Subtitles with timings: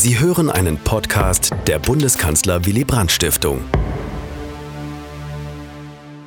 [0.00, 3.64] Sie hören einen Podcast der Bundeskanzler Willy Brandt Stiftung.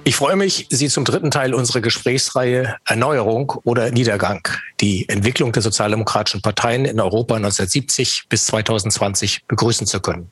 [0.04, 4.46] Ich freue mich, Sie zum dritten Teil unserer Gesprächsreihe Erneuerung oder Niedergang,
[4.82, 10.30] die Entwicklung der sozialdemokratischen Parteien in Europa 1970 bis 2020 begrüßen zu können.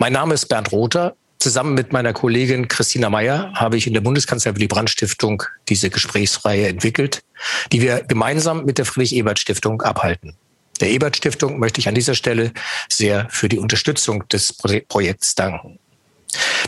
[0.00, 1.14] Mein Name ist Bernd Rother.
[1.38, 5.90] Zusammen mit meiner Kollegin Christina Meyer habe ich in der Bundeskanzler Willy Brandt Stiftung diese
[5.90, 7.22] Gesprächsreihe entwickelt,
[7.70, 10.34] die wir gemeinsam mit der Friedrich Ebert Stiftung abhalten.
[10.80, 12.52] Der Ebert Stiftung möchte ich an dieser Stelle
[12.88, 15.78] sehr für die Unterstützung des Projekts danken.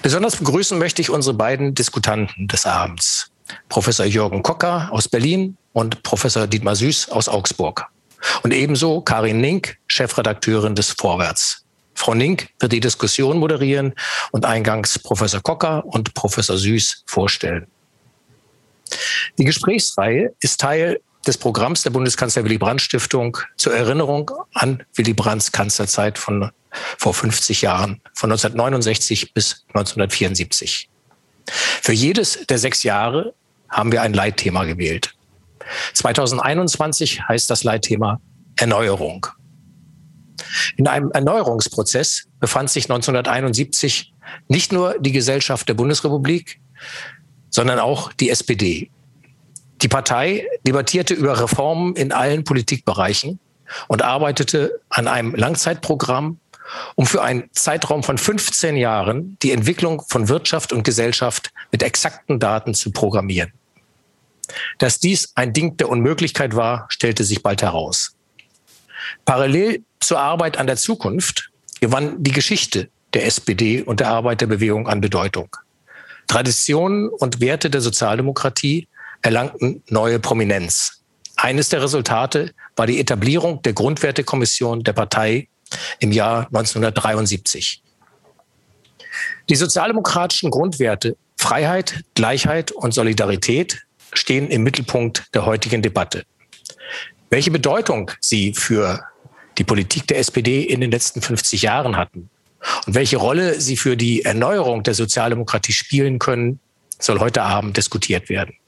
[0.02, 3.30] Besonders begrüßen möchte ich unsere beiden Diskutanten des Abends.
[3.68, 7.86] Professor Jürgen Kocker aus Berlin und Professor Dietmar Süß aus Augsburg.
[8.42, 11.64] Und ebenso Karin Nink, Chefredakteurin des Vorwärts.
[11.94, 13.94] Frau Nink wird die Diskussion moderieren
[14.30, 17.66] und eingangs Professor Kocker und Professor Süß vorstellen.
[19.38, 25.12] Die Gesprächsreihe ist Teil des Programms der Bundeskanzler Willy Brandt Stiftung zur Erinnerung an Willy
[25.12, 26.50] Brandts Kanzlerzeit von
[26.98, 30.88] vor 50 Jahren, von 1969 bis 1974.
[31.46, 33.34] Für jedes der sechs Jahre
[33.68, 35.14] haben wir ein Leitthema gewählt.
[35.94, 38.20] 2021 heißt das Leitthema
[38.56, 39.26] Erneuerung.
[40.76, 44.12] In einem Erneuerungsprozess befand sich 1971
[44.48, 46.60] nicht nur die Gesellschaft der Bundesrepublik,
[47.50, 48.90] sondern auch die SPD.
[49.82, 53.38] Die Partei debattierte über Reformen in allen Politikbereichen
[53.88, 56.38] und arbeitete an einem Langzeitprogramm,
[56.96, 62.38] um für einen Zeitraum von 15 Jahren die Entwicklung von Wirtschaft und Gesellschaft mit exakten
[62.38, 63.52] Daten zu programmieren.
[64.78, 68.16] Dass dies ein Ding der Unmöglichkeit war, stellte sich bald heraus.
[69.24, 71.50] Parallel zur Arbeit an der Zukunft
[71.80, 75.56] gewann die Geschichte der SPD und der Arbeiterbewegung an Bedeutung.
[76.26, 78.86] Traditionen und Werte der Sozialdemokratie
[79.22, 81.02] erlangten neue Prominenz.
[81.36, 85.48] Eines der Resultate war die Etablierung der Grundwertekommission der Partei
[85.98, 87.82] im Jahr 1973.
[89.48, 96.24] Die sozialdemokratischen Grundwerte Freiheit, Gleichheit und Solidarität stehen im Mittelpunkt der heutigen Debatte.
[97.30, 99.02] Welche Bedeutung sie für
[99.56, 102.28] die Politik der SPD in den letzten 50 Jahren hatten
[102.86, 106.60] und welche Rolle sie für die Erneuerung der Sozialdemokratie spielen können,
[106.98, 108.59] soll heute Abend diskutiert werden.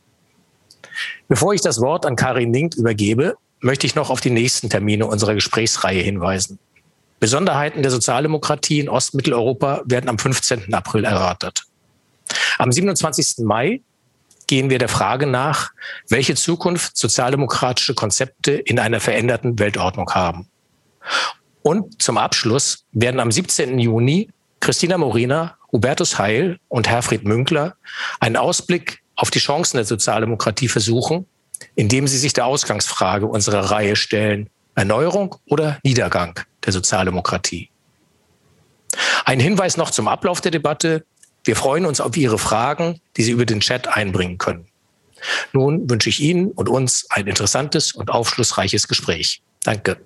[1.28, 5.06] Bevor ich das Wort an Karin Nink übergebe, möchte ich noch auf die nächsten Termine
[5.06, 6.58] unserer Gesprächsreihe hinweisen.
[7.20, 10.74] Besonderheiten der Sozialdemokratie in Ostmitteleuropa werden am 15.
[10.74, 11.64] April erörtert.
[12.58, 13.44] Am 27.
[13.44, 13.80] Mai
[14.48, 15.70] gehen wir der Frage nach,
[16.08, 20.48] welche Zukunft sozialdemokratische Konzepte in einer veränderten Weltordnung haben.
[21.62, 23.78] Und zum Abschluss werden am 17.
[23.78, 24.28] Juni
[24.60, 27.76] Christina Morina, Hubertus Heil und Herfried Münkler
[28.20, 31.27] einen Ausblick auf die Chancen der Sozialdemokratie versuchen,
[31.75, 37.71] indem sie sich der Ausgangsfrage unserer Reihe stellen, Erneuerung oder Niedergang der Sozialdemokratie.
[39.25, 41.05] Ein Hinweis noch zum Ablauf der Debatte.
[41.45, 44.67] Wir freuen uns auf Ihre Fragen, die Sie über den Chat einbringen können.
[45.53, 49.43] Nun wünsche ich Ihnen und uns ein interessantes und aufschlussreiches Gespräch.
[49.62, 50.00] Danke.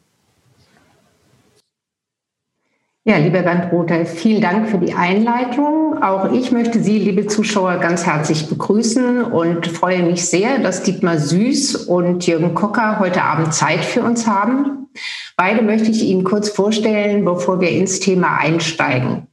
[3.09, 6.03] Ja, lieber Bernd Rother, vielen Dank für die Einleitung.
[6.03, 11.17] Auch ich möchte Sie, liebe Zuschauer, ganz herzlich begrüßen und freue mich sehr, dass Dietmar
[11.17, 14.89] Süß und Jürgen Kocker heute Abend Zeit für uns haben.
[15.37, 19.29] Beide möchte ich Ihnen kurz vorstellen, bevor wir ins Thema einsteigen.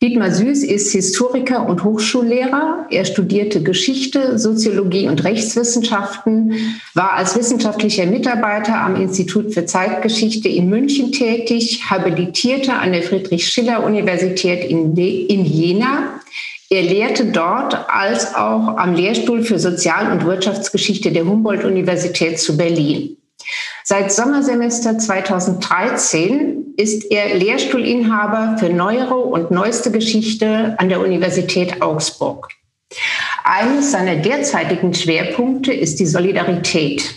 [0.00, 2.86] Dietmar Süß ist Historiker und Hochschullehrer.
[2.88, 6.54] Er studierte Geschichte, Soziologie und Rechtswissenschaften,
[6.94, 14.70] war als wissenschaftlicher Mitarbeiter am Institut für Zeitgeschichte in München tätig, habilitierte an der Friedrich-Schiller-Universität
[14.70, 16.20] in, in Jena.
[16.70, 23.16] Er lehrte dort als auch am Lehrstuhl für Sozial- und Wirtschaftsgeschichte der Humboldt-Universität zu Berlin.
[23.90, 32.50] Seit Sommersemester 2013 ist er Lehrstuhlinhaber für neuere und neueste Geschichte an der Universität Augsburg.
[33.44, 37.14] Eines seiner derzeitigen Schwerpunkte ist die Solidarität.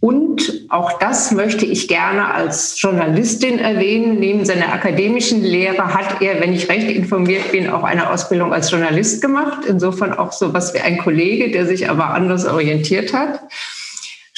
[0.00, 4.18] Und auch das möchte ich gerne als Journalistin erwähnen.
[4.18, 8.72] Neben seiner akademischen Lehre hat er, wenn ich recht informiert bin, auch eine Ausbildung als
[8.72, 9.66] Journalist gemacht.
[9.68, 13.42] Insofern auch so was wie ein Kollege, der sich aber anders orientiert hat.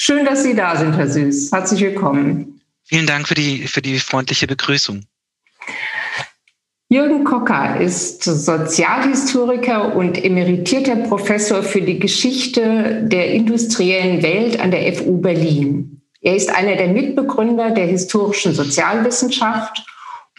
[0.05, 1.53] Schön, dass Sie da sind, Herr Süß.
[1.53, 2.59] Herzlich willkommen.
[2.83, 5.05] Vielen Dank für die, für die freundliche Begrüßung.
[6.89, 14.93] Jürgen Kocker ist Sozialhistoriker und emeritierter Professor für die Geschichte der industriellen Welt an der
[14.93, 16.01] FU Berlin.
[16.19, 19.85] Er ist einer der Mitbegründer der historischen Sozialwissenschaft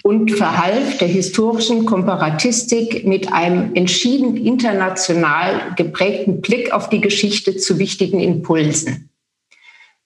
[0.02, 7.78] und verhalf der historischen Komparatistik mit einem entschieden international geprägten Blick auf die Geschichte zu
[7.78, 9.08] wichtigen Impulsen.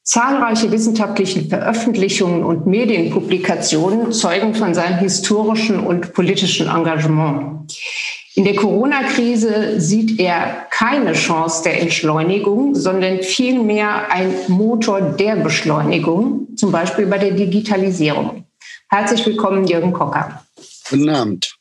[0.09, 7.71] Zahlreiche wissenschaftliche Veröffentlichungen und Medienpublikationen zeugen von seinem historischen und politischen Engagement.
[8.35, 16.57] In der Corona-Krise sieht er keine Chance der Entschleunigung, sondern vielmehr ein Motor der Beschleunigung,
[16.57, 18.45] zum Beispiel bei der Digitalisierung.
[18.89, 20.43] Herzlich willkommen, Jürgen Kocker.
[20.89, 21.58] Guten Abend.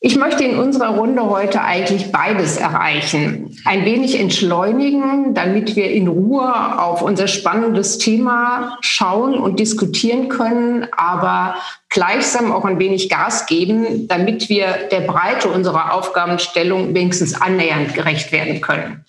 [0.00, 3.56] Ich möchte in unserer Runde heute eigentlich beides erreichen.
[3.64, 10.86] Ein wenig entschleunigen, damit wir in Ruhe auf unser spannendes Thema schauen und diskutieren können,
[10.96, 11.56] aber
[11.88, 18.30] gleichsam auch ein wenig Gas geben, damit wir der Breite unserer Aufgabenstellung wenigstens annähernd gerecht
[18.30, 19.04] werden können.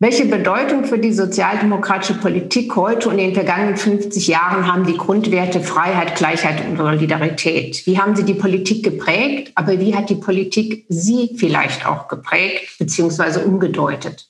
[0.00, 4.96] Welche Bedeutung für die sozialdemokratische Politik heute und in den vergangenen 50 Jahren haben die
[4.96, 7.86] Grundwerte Freiheit, Gleichheit und Solidarität?
[7.86, 9.52] Wie haben sie die Politik geprägt?
[9.54, 13.44] Aber wie hat die Politik sie vielleicht auch geprägt bzw.
[13.44, 14.28] umgedeutet?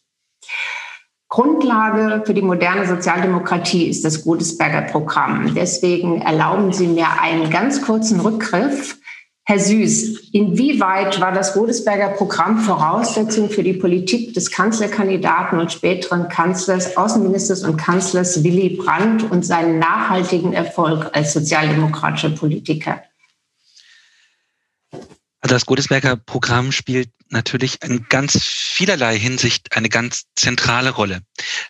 [1.31, 5.55] Grundlage für die moderne Sozialdemokratie ist das Godesberger Programm.
[5.55, 8.99] Deswegen erlauben Sie mir einen ganz kurzen Rückgriff
[9.47, 16.31] Herr Süß, inwieweit war das Rodesberger Programm Voraussetzung für die Politik des Kanzlerkandidaten und späteren
[16.31, 23.03] Kanzlers, Außenministers und Kanzlers Willy Brandt und seinen nachhaltigen Erfolg als sozialdemokratischer Politiker?
[25.41, 31.21] Also das Godesberger Programm spielt natürlich in ganz vielerlei Hinsicht eine ganz zentrale Rolle.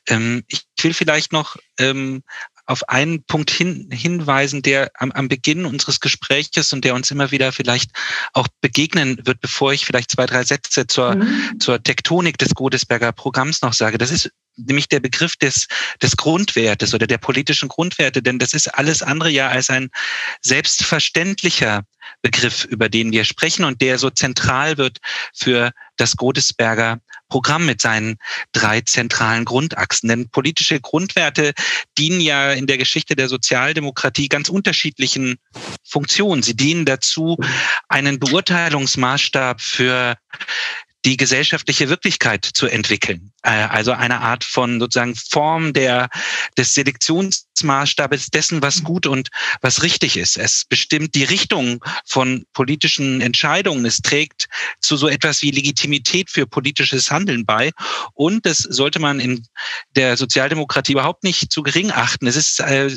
[0.08, 2.22] Ähm, ich will vielleicht noch ähm,
[2.66, 7.30] auf einen Punkt hin, hinweisen, der am, am Beginn unseres Gespräches und der uns immer
[7.30, 7.90] wieder vielleicht
[8.32, 11.60] auch begegnen wird, bevor ich vielleicht zwei, drei Sätze zur, mhm.
[11.60, 13.98] zur Tektonik des Godesberger Programms noch sage.
[13.98, 15.66] Das ist nämlich der Begriff des,
[16.00, 19.90] des Grundwertes oder der politischen Grundwerte, denn das ist alles andere ja als ein
[20.42, 21.82] selbstverständlicher
[22.22, 24.98] Begriff, über den wir sprechen und der so zentral wird
[25.34, 27.00] für das Godesberger
[27.34, 28.18] Programm mit seinen
[28.52, 30.06] drei zentralen Grundachsen.
[30.06, 31.52] Denn politische Grundwerte
[31.98, 35.34] dienen ja in der Geschichte der Sozialdemokratie ganz unterschiedlichen
[35.82, 36.44] Funktionen.
[36.44, 37.36] Sie dienen dazu,
[37.88, 40.16] einen Beurteilungsmaßstab für
[41.04, 43.32] die gesellschaftliche Wirklichkeit zu entwickeln.
[43.42, 46.08] Äh, also eine Art von sozusagen Form der,
[46.56, 49.28] des Selektionsmaßstabes dessen, was gut und
[49.60, 50.38] was richtig ist.
[50.38, 53.84] Es bestimmt die Richtung von politischen Entscheidungen.
[53.84, 54.48] Es trägt
[54.80, 57.70] zu so etwas wie Legitimität für politisches Handeln bei.
[58.14, 59.46] Und das sollte man in
[59.96, 62.26] der Sozialdemokratie überhaupt nicht zu gering achten.
[62.26, 62.90] Es ist äh,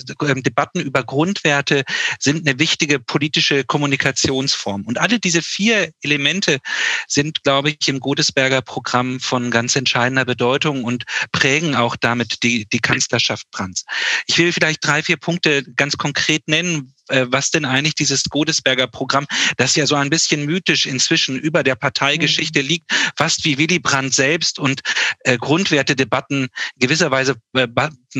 [0.47, 1.83] Debatten über Grundwerte
[2.19, 4.83] sind eine wichtige politische Kommunikationsform.
[4.85, 6.59] Und alle diese vier Elemente
[7.07, 12.67] sind, glaube ich, im Godesberger Programm von ganz entscheidender Bedeutung und prägen auch damit die,
[12.67, 13.85] die Kanzlerschaft Brandts.
[14.27, 19.25] Ich will vielleicht drei, vier Punkte ganz konkret nennen, was denn eigentlich dieses Godesberger Programm,
[19.57, 22.67] das ja so ein bisschen mythisch inzwischen über der Parteigeschichte mhm.
[22.67, 24.81] liegt, fast wie Willy Brandt selbst und
[25.21, 27.67] äh, Grundwertedebatten gewisserweise äh,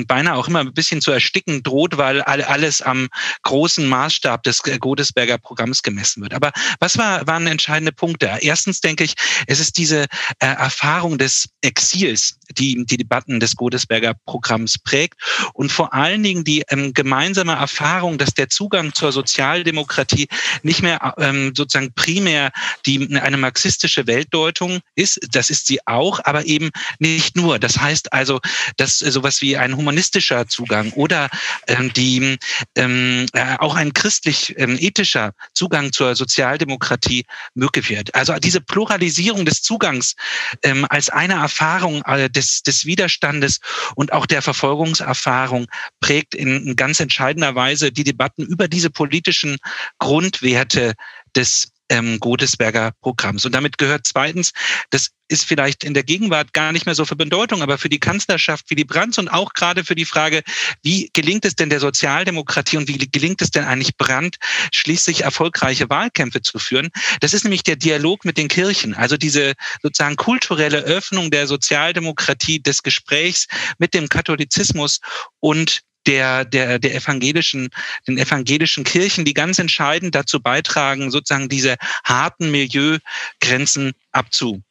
[0.06, 3.08] beinahe auch immer ein bisschen zu ersticken droht, weil alles am
[3.44, 6.34] großen Maßstab des äh, Godesberger Programms gemessen wird.
[6.34, 8.38] Aber was war, waren entscheidende Punkte?
[8.42, 9.14] Erstens denke ich,
[9.48, 10.04] es ist diese
[10.40, 15.16] äh, Erfahrung des Exils, die die Debatten des Godesberger Programms prägt
[15.54, 20.28] und vor allen Dingen die ähm, gemeinsame Erfahrung, dass der Zugang Zugang zur Sozialdemokratie
[20.62, 22.52] nicht mehr ähm, sozusagen primär
[22.86, 25.20] die eine marxistische Weltdeutung ist.
[25.32, 26.70] Das ist sie auch, aber eben
[27.00, 27.58] nicht nur.
[27.58, 28.40] Das heißt also,
[28.76, 31.30] dass sowas wie ein humanistischer Zugang oder
[31.68, 32.38] ähm, die
[32.76, 38.14] ähm, äh, auch ein christlich-ethischer ähm, Zugang zur Sozialdemokratie möglich wird.
[38.14, 40.16] Also diese Pluralisierung des Zugangs
[40.62, 43.60] ähm, als eine Erfahrung äh, des, des Widerstandes
[43.96, 45.66] und auch der Verfolgungserfahrung
[46.00, 49.58] prägt in, in ganz entscheidender Weise die Debatten über über diese politischen
[49.98, 50.94] Grundwerte
[51.36, 53.46] des ähm, Godesberger Programms.
[53.46, 54.52] Und damit gehört zweitens,
[54.90, 58.00] das ist vielleicht in der Gegenwart gar nicht mehr so für Bedeutung, aber für die
[58.00, 60.44] Kanzlerschaft die Brandt und auch gerade für die Frage,
[60.84, 64.36] wie gelingt es denn der Sozialdemokratie und wie gelingt es denn eigentlich Brandt,
[64.74, 66.90] schließlich erfolgreiche Wahlkämpfe zu führen?
[67.22, 72.62] Das ist nämlich der Dialog mit den Kirchen, also diese sozusagen kulturelle Öffnung der Sozialdemokratie
[72.62, 73.48] des Gesprächs
[73.78, 75.00] mit dem Katholizismus
[75.40, 77.70] und der, der, der evangelischen,
[78.08, 84.62] den evangelischen Kirchen, die ganz entscheidend dazu beitragen, sozusagen diese harten Milieugrenzen abzu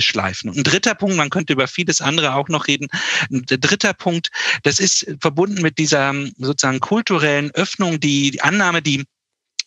[0.00, 0.50] schleifen.
[0.50, 2.88] Und ein dritter Punkt, man könnte über vieles andere auch noch reden.
[3.30, 4.28] Ein dritter Punkt,
[4.64, 9.04] das ist verbunden mit dieser sozusagen kulturellen Öffnung, die, die Annahme, die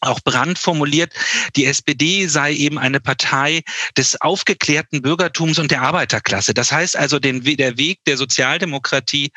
[0.02, 1.14] auch Brandt formuliert,
[1.56, 3.62] die SPD sei eben eine Partei
[3.98, 6.54] des aufgeklärten Bürgertums und der Arbeiterklasse.
[6.54, 9.32] Das heißt also, den, der Weg der Sozialdemokratie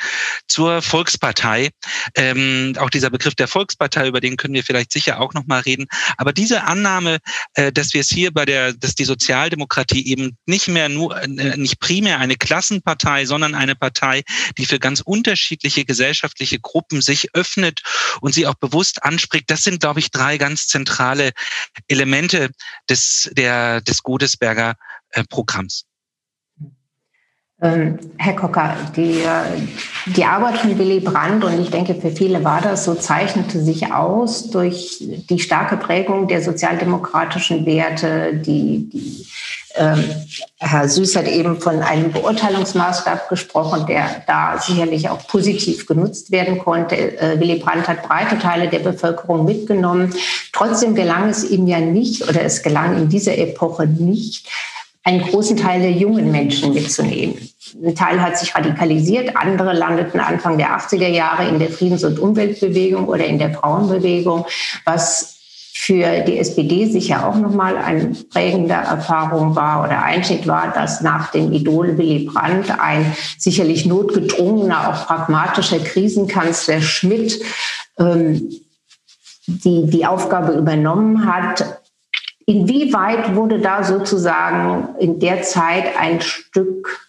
[0.48, 1.70] zur Volkspartei,
[2.16, 5.60] ähm, auch dieser Begriff der Volkspartei, über den können wir vielleicht sicher auch noch mal
[5.60, 5.86] reden.
[6.16, 7.18] Aber diese Annahme,
[7.54, 11.56] äh, dass wir es hier bei der, dass die Sozialdemokratie eben nicht mehr nur, äh,
[11.56, 14.22] nicht primär eine Klassenpartei, sondern eine Partei,
[14.56, 17.82] die für ganz unterschiedliche gesellschaftliche Gruppen sich öffnet
[18.20, 21.32] und sie auch bewusst anspricht, das sind, glaube ich, drei ganz ganz zentrale
[21.88, 22.50] Elemente
[22.88, 24.76] des, der, des Godesberger
[25.10, 25.84] äh, Programms.
[27.64, 29.22] Ähm, Herr Kocker, die,
[30.14, 33.90] die Arbeit von Willy Brandt, und ich denke, für viele war das so, zeichnete sich
[33.90, 39.26] aus durch die starke Prägung der sozialdemokratischen Werte, die, die
[39.76, 40.04] ähm,
[40.58, 46.58] Herr Süß hat eben von einem Beurteilungsmaßstab gesprochen, der da sicherlich auch positiv genutzt werden
[46.58, 46.96] konnte.
[46.96, 50.14] Äh, Willy Brandt hat breite Teile der Bevölkerung mitgenommen.
[50.52, 54.48] Trotzdem gelang es ihm ja nicht, oder es gelang in dieser Epoche nicht,
[55.04, 57.36] einen großen Teil der jungen Menschen mitzunehmen.
[57.84, 62.18] Ein Teil hat sich radikalisiert, andere landeten Anfang der 80er Jahre in der Friedens- und
[62.18, 64.46] Umweltbewegung oder in der Frauenbewegung,
[64.84, 65.34] was
[65.76, 71.30] für die SPD sicher auch nochmal eine prägende Erfahrung war oder Einschnitt war, dass nach
[71.32, 77.38] dem Idol Willy Brandt ein sicherlich notgedrungener, auch pragmatischer Krisenkanzler Schmidt
[77.98, 78.50] ähm,
[79.46, 81.82] die, die Aufgabe übernommen hat.
[82.46, 87.04] Inwieweit wurde da sozusagen in der Zeit ein Stück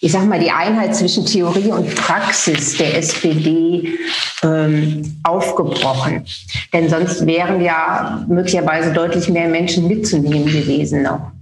[0.00, 3.98] ich sage mal, die Einheit zwischen Theorie und Praxis der SPD
[4.42, 6.24] ähm, aufgebrochen.
[6.72, 11.32] Denn sonst wären ja möglicherweise deutlich mehr Menschen mitzunehmen gewesen noch.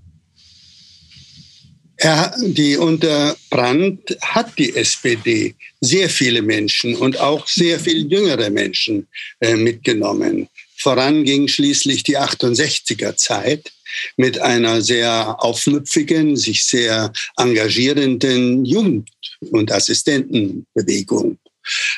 [1.96, 8.50] Er, die unter Brandt hat die SPD sehr viele Menschen und auch sehr viel jüngere
[8.50, 9.06] Menschen
[9.40, 10.48] äh, mitgenommen.
[10.84, 13.72] Voran ging schließlich die 68er Zeit
[14.18, 19.08] mit einer sehr aufmüpfigen, sich sehr engagierenden Jugend-
[19.50, 21.38] und Assistentenbewegung.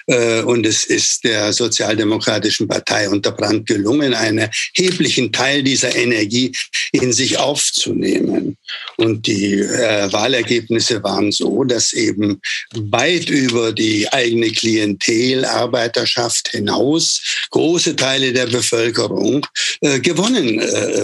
[0.06, 6.52] Äh, und es ist der Sozialdemokratischen Partei unter Brandt gelungen, einen erheblichen Teil dieser Energie
[6.92, 8.56] in sich aufzunehmen.
[8.96, 12.40] Und die äh, Wahlergebnisse waren so, dass eben
[12.74, 19.46] weit über die eigene Klientel, Arbeiterschaft hinaus große Teile der Bevölkerung
[19.80, 20.60] äh, gewonnen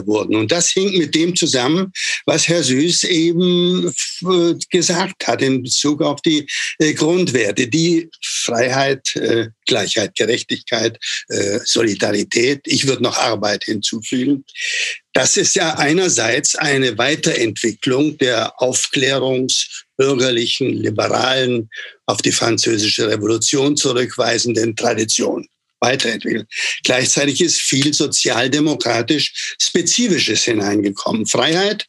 [0.06, 0.36] wurden.
[0.36, 1.92] Und das hing mit dem zusammen,
[2.26, 3.92] was Herr Süß eben
[4.70, 6.46] gesagt hat in Bezug auf die
[6.96, 8.08] Grundwerte, die
[8.52, 12.60] Freiheit, äh, Gleichheit, Gerechtigkeit, äh, Solidarität.
[12.66, 14.44] Ich würde noch Arbeit hinzufügen.
[15.14, 21.70] Das ist ja einerseits eine Weiterentwicklung der aufklärungsbürgerlichen, liberalen,
[22.06, 25.48] auf die französische Revolution zurückweisenden Tradition
[25.80, 26.46] weiterentwickelt.
[26.84, 31.26] Gleichzeitig ist viel sozialdemokratisch Spezifisches hineingekommen.
[31.26, 31.86] Freiheit,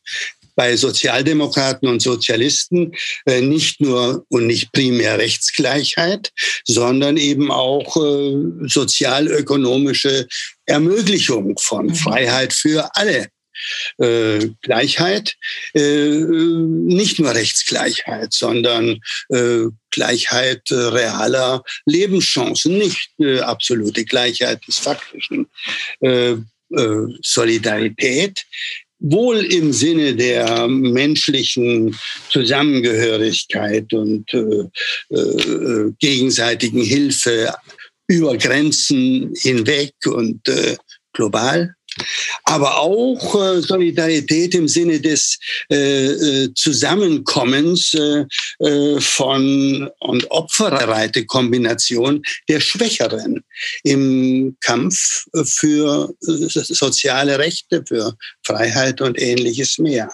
[0.55, 2.93] bei Sozialdemokraten und Sozialisten
[3.25, 6.31] äh, nicht nur und nicht primär Rechtsgleichheit,
[6.65, 10.27] sondern eben auch äh, sozialökonomische
[10.65, 11.95] Ermöglichung von mhm.
[11.95, 13.27] Freiheit für alle.
[13.97, 15.35] Äh, Gleichheit,
[15.73, 18.99] äh, nicht nur Rechtsgleichheit, sondern
[19.91, 25.47] Gleichheit realer Lebenschancen, nicht absolute Gleichheit des Faktischen.
[27.21, 28.43] Solidarität,
[29.03, 31.95] wohl im Sinne der menschlichen
[32.29, 37.53] Zusammengehörigkeit und äh, äh, gegenseitigen Hilfe
[38.07, 40.77] über Grenzen hinweg und äh,
[41.13, 41.75] global
[42.43, 45.37] aber auch äh, Solidarität im Sinne des
[45.69, 48.25] äh, äh Zusammenkommens äh,
[48.59, 53.43] äh, von und opferreite Kombination der Schwächeren
[53.83, 60.09] im Kampf für soziale Rechte, für Freiheit und ähnliches mehr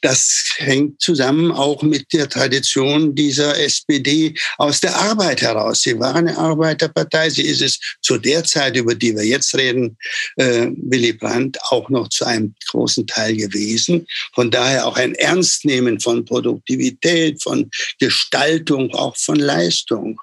[0.00, 5.82] das hängt zusammen auch mit der Tradition dieser SPD aus der Arbeit heraus.
[5.82, 7.30] Sie war eine Arbeiterpartei.
[7.30, 9.96] Sie ist es zu der Zeit, über die wir jetzt reden,
[10.36, 14.06] äh, Willy Brandt auch noch zu einem großen Teil gewesen.
[14.34, 20.20] Von daher auch ein Ernstnehmen von Produktivität, von Gestaltung, auch von Leistung.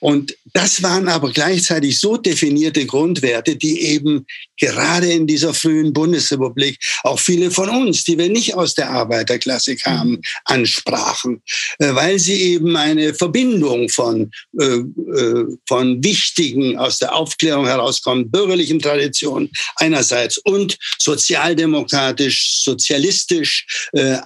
[0.00, 4.26] Und das waren aber gleichzeitig so definierte Grundwerte, die eben
[4.58, 9.76] gerade in dieser frühen Bundesrepublik auch viele von uns, die wir nicht aus der Arbeiterklasse
[9.76, 11.42] kamen, ansprachen,
[11.78, 14.30] äh, weil sie eben eine Verbindung von,
[14.60, 23.66] äh, äh, von wichtigen, aus der Aufklärung herauskommen, bürgerlichen Traditionen einerseits und sozialdemokratisch, sozialistisch,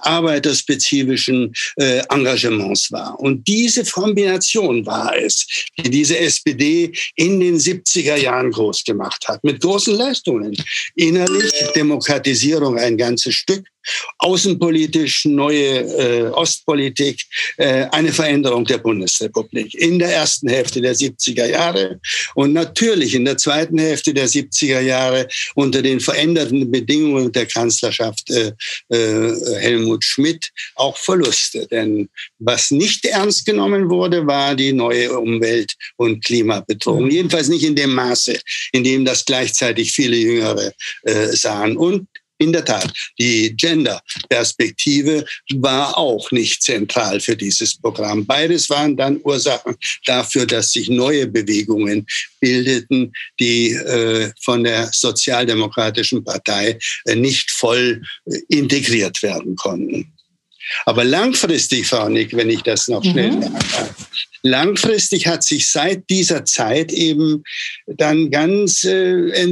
[0.01, 3.19] arbeiterspezifischen Engagements war.
[3.19, 5.45] Und diese Kombination war es,
[5.77, 10.55] die diese SPD in den 70er Jahren groß gemacht hat, mit großen Leistungen.
[10.95, 13.65] Innerlich Demokratisierung ein ganzes Stück,
[14.19, 17.21] außenpolitisch neue äh, Ostpolitik,
[17.57, 21.99] äh, eine Veränderung der Bundesrepublik in der ersten Hälfte der 70er Jahre
[22.35, 28.29] und natürlich in der zweiten Hälfte der 70er Jahre unter den veränderten Bedingungen der Kanzlerschaft
[28.29, 28.51] äh,
[28.89, 31.67] äh, Helmut Schmidt auch Verluste.
[31.67, 32.09] Denn
[32.39, 37.09] was nicht ernst genommen wurde, war die neue Umwelt- und Klimabedrohung.
[37.09, 38.39] Jedenfalls nicht in dem Maße,
[38.71, 41.77] in dem das gleichzeitig viele Jüngere äh, sahen.
[41.77, 42.07] Und
[42.39, 48.25] in der Tat, die Gender-Perspektive war auch nicht zentral für dieses Programm.
[48.25, 52.07] Beides waren dann Ursachen dafür, dass sich neue Bewegungen
[52.39, 60.11] bildeten, die äh, von der Sozialdemokratischen Partei äh, nicht voll äh, integriert werden konnten.
[60.85, 63.41] Aber langfristig, Frau Nick, wenn ich das noch schnell mhm.
[63.41, 63.89] sagen kann,
[64.43, 67.43] langfristig hat sich seit dieser Zeit eben
[67.87, 69.47] dann ganz äh,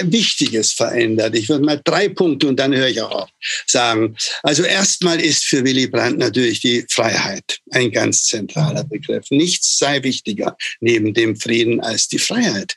[0.00, 1.36] Wichtiges verändert.
[1.36, 3.28] Ich würde mal drei Punkte und dann höre ich auch auf
[3.66, 4.16] sagen.
[4.42, 9.26] Also erstmal ist für Willy Brandt natürlich die Freiheit ein ganz zentraler Begriff.
[9.30, 12.76] Nichts sei wichtiger neben dem Frieden als die Freiheit.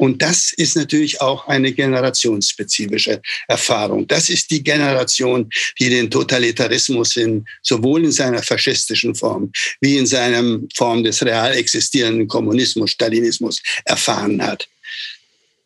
[0.00, 4.06] Und das ist natürlich auch eine generationsspezifische Erfahrung.
[4.06, 9.52] Das ist die Generation, die den Totalitarismus in, sowohl in seiner faschistischen Form
[9.82, 14.66] wie in seiner Form des real existierenden Kommunismus, Stalinismus erfahren hat.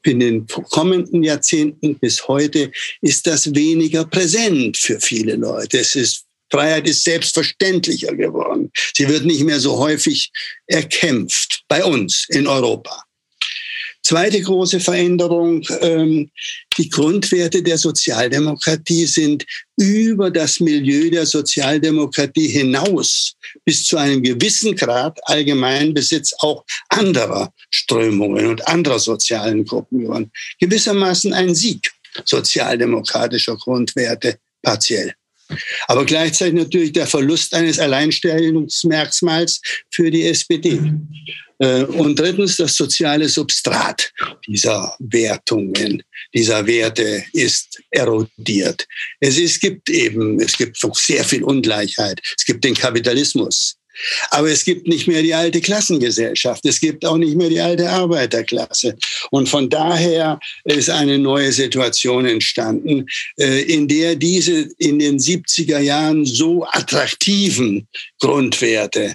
[0.02, 2.72] In den kommenden Jahrzehnten bis heute
[3.02, 5.78] ist das weniger präsent für viele Leute.
[5.78, 8.72] Es ist Freiheit ist selbstverständlicher geworden.
[8.96, 10.32] Sie wird nicht mehr so häufig
[10.66, 13.04] erkämpft bei uns in Europa.
[14.06, 16.30] Zweite große Veränderung, ähm,
[16.76, 19.46] die Grundwerte der Sozialdemokratie sind
[19.78, 23.34] über das Milieu der Sozialdemokratie hinaus
[23.64, 30.30] bis zu einem gewissen Grad Allgemeinbesitz auch anderer Strömungen und anderer sozialen Gruppen geworden.
[30.60, 31.90] Gewissermaßen ein Sieg
[32.26, 35.14] sozialdemokratischer Grundwerte partiell.
[35.88, 39.60] Aber gleichzeitig natürlich der Verlust eines Alleinstellungsmerkmals
[39.90, 40.80] für die SPD.
[41.58, 44.12] Äh, und drittens, das soziale Substrat
[44.46, 46.02] dieser Wertungen,
[46.34, 48.86] dieser Werte ist erodiert.
[49.20, 52.20] Es, es gibt eben, es gibt sehr viel Ungleichheit.
[52.36, 53.76] Es gibt den Kapitalismus.
[54.30, 56.64] Aber es gibt nicht mehr die alte Klassengesellschaft.
[56.66, 58.96] Es gibt auch nicht mehr die alte Arbeiterklasse.
[59.30, 63.06] Und von daher ist eine neue Situation entstanden,
[63.38, 69.14] äh, in der diese in den 70er Jahren so attraktiven Grundwerte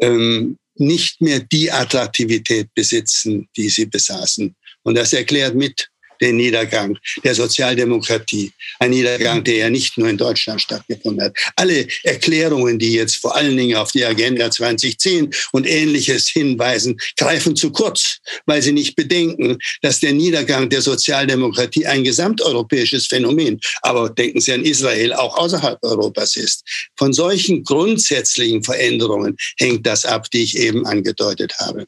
[0.00, 4.54] ähm, nicht mehr die Attraktivität besitzen, die sie besaßen.
[4.82, 5.88] Und das erklärt mit
[6.22, 8.52] den Niedergang der Sozialdemokratie.
[8.78, 11.36] Ein Niedergang, der ja nicht nur in Deutschland stattgefunden hat.
[11.56, 17.56] Alle Erklärungen, die jetzt vor allen Dingen auf die Agenda 2010 und Ähnliches hinweisen, greifen
[17.56, 24.08] zu kurz, weil sie nicht bedenken, dass der Niedergang der Sozialdemokratie ein gesamteuropäisches Phänomen, aber
[24.08, 26.62] denken Sie an Israel, auch außerhalb Europas ist.
[26.96, 31.86] Von solchen grundsätzlichen Veränderungen hängt das ab, die ich eben angedeutet habe.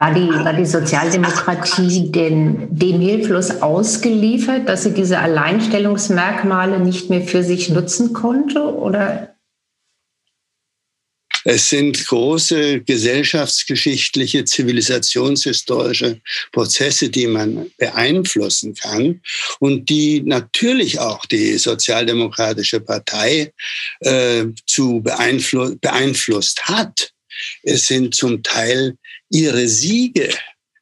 [0.00, 7.22] War die, war die Sozialdemokratie denn dem hilflos ausgeliefert, dass sie diese Alleinstellungsmerkmale nicht mehr
[7.22, 8.62] für sich nutzen konnte?
[8.62, 9.34] Oder?
[11.44, 16.20] Es sind große gesellschaftsgeschichtliche, zivilisationshistorische
[16.52, 19.20] Prozesse, die man beeinflussen kann
[19.58, 23.52] und die natürlich auch die Sozialdemokratische Partei
[24.00, 27.12] äh, zu beeinflu beeinflusst hat.
[27.62, 28.94] Es sind zum Teil
[29.30, 30.30] ihre Siege,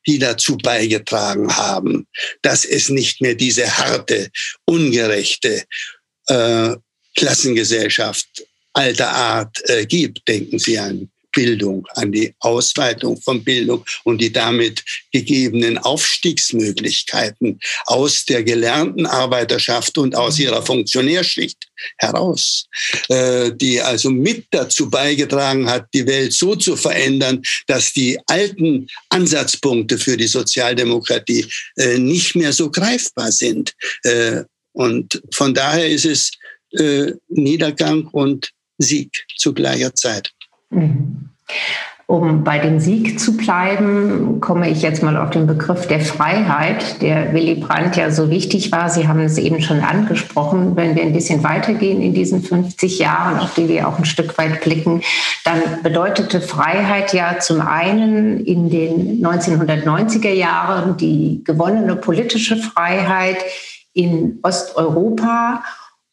[0.06, 2.06] die dazu beigetragen haben,
[2.42, 4.30] dass es nicht mehr diese harte,
[4.64, 5.64] ungerechte
[6.28, 6.76] äh,
[7.16, 8.28] Klassengesellschaft
[8.72, 10.26] alter Art äh, gibt.
[10.28, 18.24] Denken Sie an Bildung, an die Ausweitung von Bildung und die damit gegebenen Aufstiegsmöglichkeiten aus
[18.24, 21.58] der gelernten Arbeiterschaft und aus ihrer Funktionärschicht
[21.98, 22.64] heraus,
[23.08, 28.86] äh, die also mit dazu beigetragen hat, die Welt so zu verändern, dass die alten
[29.10, 31.44] Ansatzpunkte für die Sozialdemokratie
[31.76, 33.74] äh, nicht mehr so greifbar sind.
[34.04, 36.30] Äh, und von daher ist es
[37.28, 40.32] Niedergang und Sieg zu gleicher Zeit.
[42.08, 47.02] Um bei dem Sieg zu bleiben, komme ich jetzt mal auf den Begriff der Freiheit,
[47.02, 48.88] der Willy Brandt ja so wichtig war.
[48.88, 50.76] Sie haben es eben schon angesprochen.
[50.76, 54.38] Wenn wir ein bisschen weitergehen in diesen 50 Jahren, auf die wir auch ein Stück
[54.38, 55.02] weit blicken,
[55.44, 63.38] dann bedeutete Freiheit ja zum einen in den 1990er Jahren die gewonnene politische Freiheit
[63.94, 65.64] in Osteuropa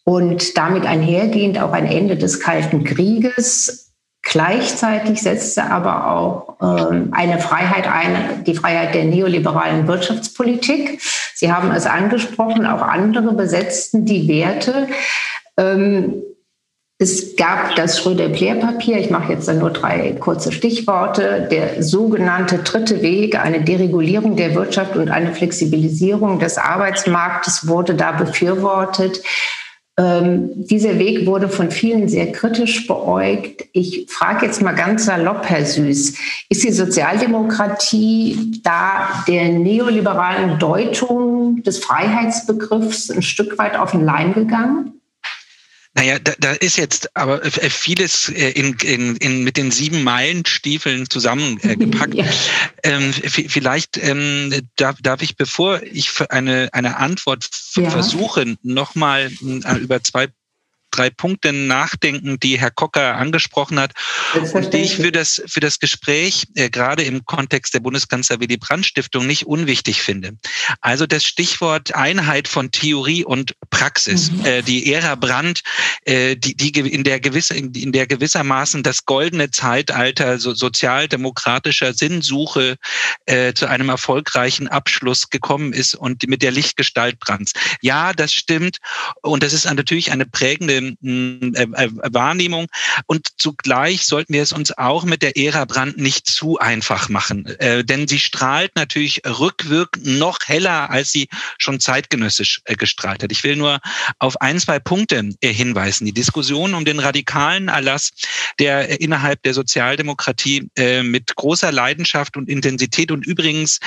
[0.06, 3.93] und damit einhergehend auch ein Ende des Kalten Krieges
[4.24, 11.02] Gleichzeitig setzte aber auch ähm, eine Freiheit ein, die Freiheit der neoliberalen Wirtschaftspolitik.
[11.36, 14.88] Sie haben es angesprochen, auch andere besetzten die Werte.
[15.58, 16.24] Ähm,
[17.00, 23.02] es gab das Schröder-Blair-Papier, ich mache jetzt dann nur drei kurze Stichworte, der sogenannte dritte
[23.02, 29.22] Weg, eine Deregulierung der Wirtschaft und eine Flexibilisierung des Arbeitsmarktes wurde da befürwortet.
[29.96, 33.66] Ähm, dieser Weg wurde von vielen sehr kritisch beäugt.
[33.74, 36.18] Ich frage jetzt mal ganz salopp, Herr Süß,
[36.50, 44.34] ist die Sozialdemokratie da der neoliberalen Deutung des Freiheitsbegriffs ein Stück weit auf den Leim
[44.34, 45.00] gegangen?
[45.96, 50.04] Naja, da, da ist jetzt aber äh, vieles äh, in, in, in, mit den sieben
[50.04, 52.14] Meilenstiefeln zusammengepackt.
[52.16, 52.26] ja.
[52.84, 57.92] ähm, vielleicht ähm, darf, darf ich, bevor ich eine, eine Antwort ja.
[57.92, 60.30] versuche, nochmal äh, über zwei
[60.96, 63.94] drei Punkte nachdenken, die Herr Kocker angesprochen hat
[64.54, 68.58] und die ich für das, für das Gespräch äh, gerade im Kontext der Bundeskanzler Willy
[68.58, 70.38] Brandt Stiftung nicht unwichtig finde.
[70.82, 74.32] Also das Stichwort Einheit von Theorie und Praxis.
[74.32, 74.46] Mhm.
[74.46, 75.62] Äh, die Ära Brandt,
[76.06, 82.78] äh, die, die in der gewisse, in der gewissermaßen das goldene Zeitalter so, sozialdemokratischer Sinnsuche
[83.26, 87.54] äh, zu einem erfolgreichen Abschluss gekommen ist und mit der Lichtgestalt Brandts.
[87.82, 88.78] Ja, das stimmt.
[89.22, 92.68] Und das ist natürlich eine prägende äh, äh, Wahrnehmung.
[93.08, 97.46] Und zugleich sollten wir es uns auch mit der Ära Brand nicht zu einfach machen,
[97.60, 103.32] äh, denn sie strahlt natürlich rückwirkend noch heller, als sie schon zeitgenössisch äh, gestrahlt hat.
[103.32, 103.80] Ich will nur
[104.20, 106.06] auf ein, zwei Punkte äh, hinweisen.
[106.06, 108.12] Die Diskussion um den radikalen Erlass,
[108.60, 110.70] der äh, innerhalb der Sozialdemokratie
[111.04, 113.80] mit großer Leidenschaft und Intensität und übrigens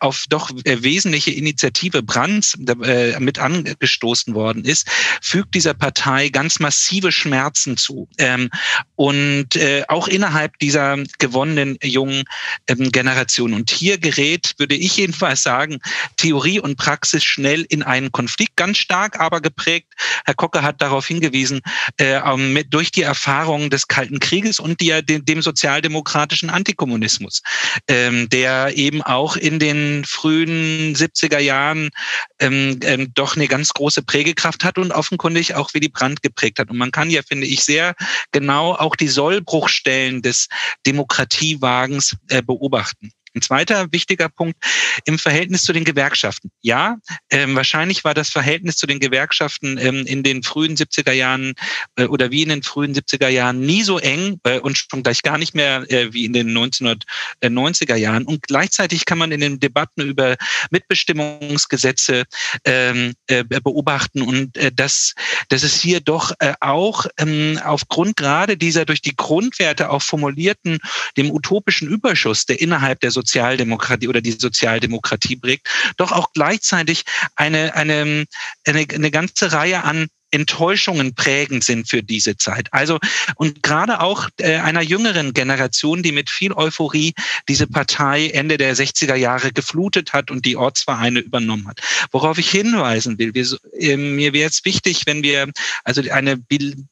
[0.00, 4.88] auf doch wesentliche Initiative Brands mit angestoßen worden ist,
[5.20, 8.08] fügt dieser Partei ganz massive Schmerzen zu.
[8.18, 8.50] Ähm,
[8.96, 12.24] und äh, auch innerhalb dieser gewonnenen jungen
[12.68, 13.54] ähm, Generation.
[13.54, 15.80] Und hier gerät, würde ich jedenfalls sagen,
[16.16, 19.88] Theorie und Praxis schnell in einen Konflikt, ganz stark aber geprägt.
[20.24, 21.60] Herr Kocke hat darauf hingewiesen,
[21.98, 27.42] äh, mit, durch die Erfahrungen des Kalten Krieges und die, dem, dem sozialdemokratischen Antikommunismus,
[27.88, 31.90] ähm, der eben auch in den frühen 70er Jahren
[32.38, 36.70] ähm, ähm, doch eine ganz große Prägekraft hat und offenkundig auch Willy Brandt geprägt hat.
[36.70, 37.94] Und man kann ja, finde ich, sehr
[38.32, 40.48] genau auch die Sollbruchstellen des
[40.86, 43.12] Demokratiewagens äh, beobachten.
[43.34, 44.56] Ein zweiter wichtiger Punkt
[45.04, 46.50] im Verhältnis zu den Gewerkschaften.
[46.60, 46.98] Ja,
[47.30, 51.54] ähm, wahrscheinlich war das Verhältnis zu den Gewerkschaften ähm, in den frühen 70er Jahren
[51.96, 55.22] äh, oder wie in den frühen 70er Jahren nie so eng äh, und schon gleich
[55.22, 58.24] gar nicht mehr äh, wie in den 1990er Jahren.
[58.24, 60.36] Und gleichzeitig kann man in den Debatten über
[60.70, 62.24] Mitbestimmungsgesetze
[62.64, 65.14] ähm, äh, beobachten und äh, dass,
[65.48, 70.78] dass es hier doch äh, auch ähm, aufgrund gerade dieser durch die Grundwerte auch formulierten,
[71.16, 77.04] dem utopischen Überschuss, der innerhalb der Sozialdemokratie oder die Sozialdemokratie prägt, doch auch gleichzeitig
[77.36, 78.26] eine, eine,
[78.66, 82.68] eine, eine ganze Reihe an Enttäuschungen prägend sind für diese Zeit.
[82.72, 82.98] Also
[83.36, 87.14] und gerade auch äh, einer jüngeren Generation, die mit viel Euphorie
[87.48, 91.80] diese Partei Ende der 60er Jahre geflutet hat und die Ortsvereine übernommen hat.
[92.10, 93.46] Worauf ich hinweisen will, wir,
[93.78, 95.50] äh, mir wäre es wichtig, wenn wir
[95.84, 96.38] also eine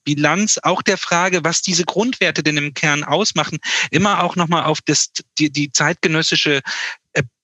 [0.04, 3.58] Bilanz auch der Frage, was diese Grundwerte denn im Kern ausmachen,
[3.90, 6.60] immer auch nochmal auf das, die, die zeitgenössische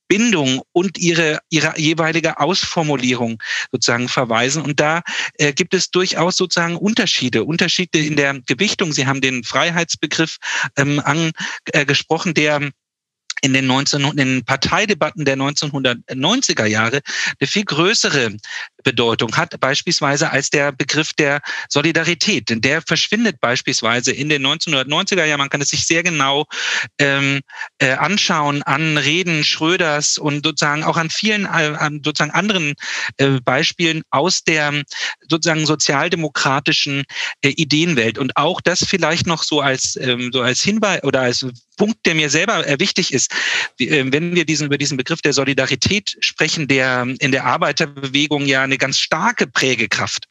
[0.09, 3.43] Bindung und ihre, ihre jeweilige Ausformulierung
[3.73, 4.63] sozusagen verweisen.
[4.63, 5.03] Und da
[5.35, 8.93] äh, gibt es durchaus sozusagen Unterschiede, Unterschiede in der Gewichtung.
[8.93, 10.37] Sie haben den Freiheitsbegriff
[10.77, 12.71] ähm, angesprochen, der
[13.43, 17.01] in den, 19, in den Parteidebatten der 1990er Jahre
[17.39, 18.37] eine viel größere
[18.87, 22.49] Bedeutung hat, beispielsweise als der Begriff der Solidarität.
[22.49, 25.41] Denn der verschwindet beispielsweise in den 1990er Jahren.
[25.41, 26.47] Man kann es sich sehr genau
[27.01, 27.41] ähm,
[27.79, 32.75] äh, anschauen an Reden Schröders und sozusagen auch an vielen äh, an sozusagen anderen
[33.17, 34.85] äh, Beispielen aus der
[35.29, 37.03] sozusagen sozialdemokratischen
[37.43, 38.19] äh, Ideenwelt.
[38.19, 41.45] Und auch das vielleicht noch so als ähm, so als Hinweis oder als
[41.77, 43.33] Punkt, der mir selber äh, wichtig ist,
[43.79, 48.63] äh, wenn wir diesen, über diesen Begriff der Solidarität sprechen, der in der Arbeiterbewegung ja
[48.63, 50.25] eine ganz starke Prägekraft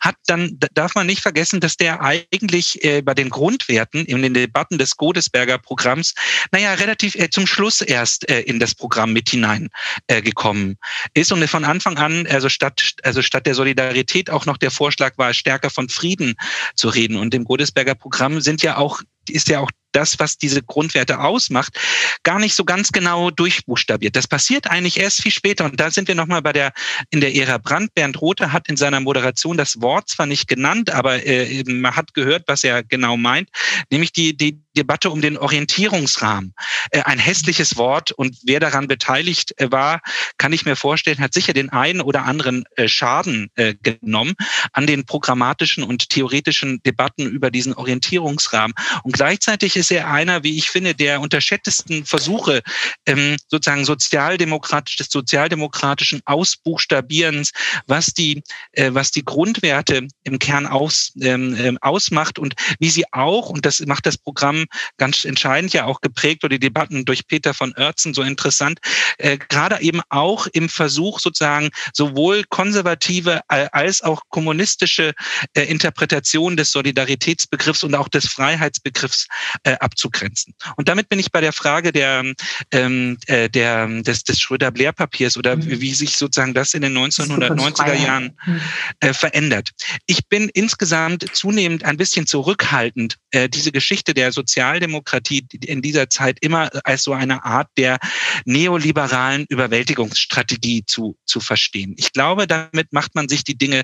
[0.00, 4.34] hat, dann darf man nicht vergessen, dass der eigentlich äh, bei den Grundwerten in den
[4.34, 6.14] Debatten des Godesberger Programms,
[6.50, 10.78] naja, relativ zum Schluss erst in das Programm mit hineingekommen
[11.14, 15.18] ist und von Anfang an, also statt, also statt der Solidarität auch noch der Vorschlag
[15.18, 16.34] war, stärker von Frieden
[16.74, 17.16] zu reden.
[17.16, 21.78] Und im Godesberger Programm sind ja auch ist ja auch das, was diese Grundwerte ausmacht,
[22.22, 24.16] gar nicht so ganz genau durchbuchstabiert.
[24.16, 25.64] Das passiert eigentlich erst viel später.
[25.64, 26.72] Und da sind wir nochmal bei der,
[27.10, 27.94] in der Ära Brandt.
[27.94, 32.14] Bernd Rothe hat in seiner Moderation das Wort zwar nicht genannt, aber äh, man hat
[32.14, 33.48] gehört, was er genau meint,
[33.90, 36.54] nämlich die, die Debatte um den Orientierungsrahmen.
[36.90, 40.00] Äh, ein hässliches Wort und wer daran beteiligt äh, war,
[40.38, 43.50] kann ich mir vorstellen, hat sicher den einen oder anderen äh, Schaden
[43.82, 44.34] genommen
[44.72, 48.74] an den programmatischen und theoretischen Debatten über diesen Orientierungsrahmen.
[49.02, 52.62] Und gleichzeitig ist er einer, wie ich finde, der unterschätztesten Versuche
[53.06, 57.52] ähm, sozusagen sozialdemokratisch, des sozialdemokratischen Ausbuchstabierens,
[57.86, 58.42] was die,
[58.76, 63.80] was die Grundwerte im Kern aus, ähm, ähm, ausmacht und wie sie auch, und das
[63.86, 64.61] macht das Programm
[64.96, 68.78] ganz entscheidend ja auch geprägt oder die Debatten durch Peter von Oertzen so interessant,
[69.18, 75.12] äh, gerade eben auch im Versuch sozusagen sowohl konservative als auch kommunistische
[75.54, 79.26] äh, Interpretation des Solidaritätsbegriffs und auch des Freiheitsbegriffs
[79.64, 80.54] äh, abzugrenzen.
[80.76, 82.24] Und damit bin ich bei der Frage der,
[82.70, 85.80] ähm, äh, der, des, des Schröder-Blair-Papiers oder mhm.
[85.80, 88.60] wie sich sozusagen das in den 1990er Jahren mhm.
[89.00, 89.70] äh, verändert.
[90.06, 96.38] Ich bin insgesamt zunehmend ein bisschen zurückhaltend, äh, diese Geschichte der Sozialdemokratie in dieser Zeit
[96.42, 97.98] immer als so eine Art der
[98.44, 101.94] neoliberalen Überwältigungsstrategie zu, zu verstehen.
[101.96, 103.82] Ich glaube, damit macht man sich die Dinge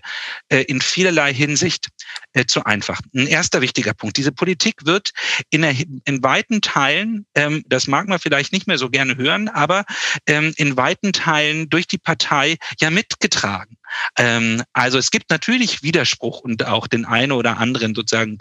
[0.51, 1.89] äh, in vielerlei Hinsicht
[2.35, 3.01] äh, zu einfach.
[3.15, 4.19] Ein erster wichtiger Punkt.
[4.19, 5.13] Diese Politik wird
[5.49, 9.49] in, der, in weiten Teilen, ähm, das mag man vielleicht nicht mehr so gerne hören,
[9.49, 9.85] aber
[10.27, 13.79] ähm, in weiten Teilen durch die Partei ja mitgetragen.
[14.19, 18.39] Ähm, also es gibt natürlich Widerspruch und auch den einen oder anderen sozusagen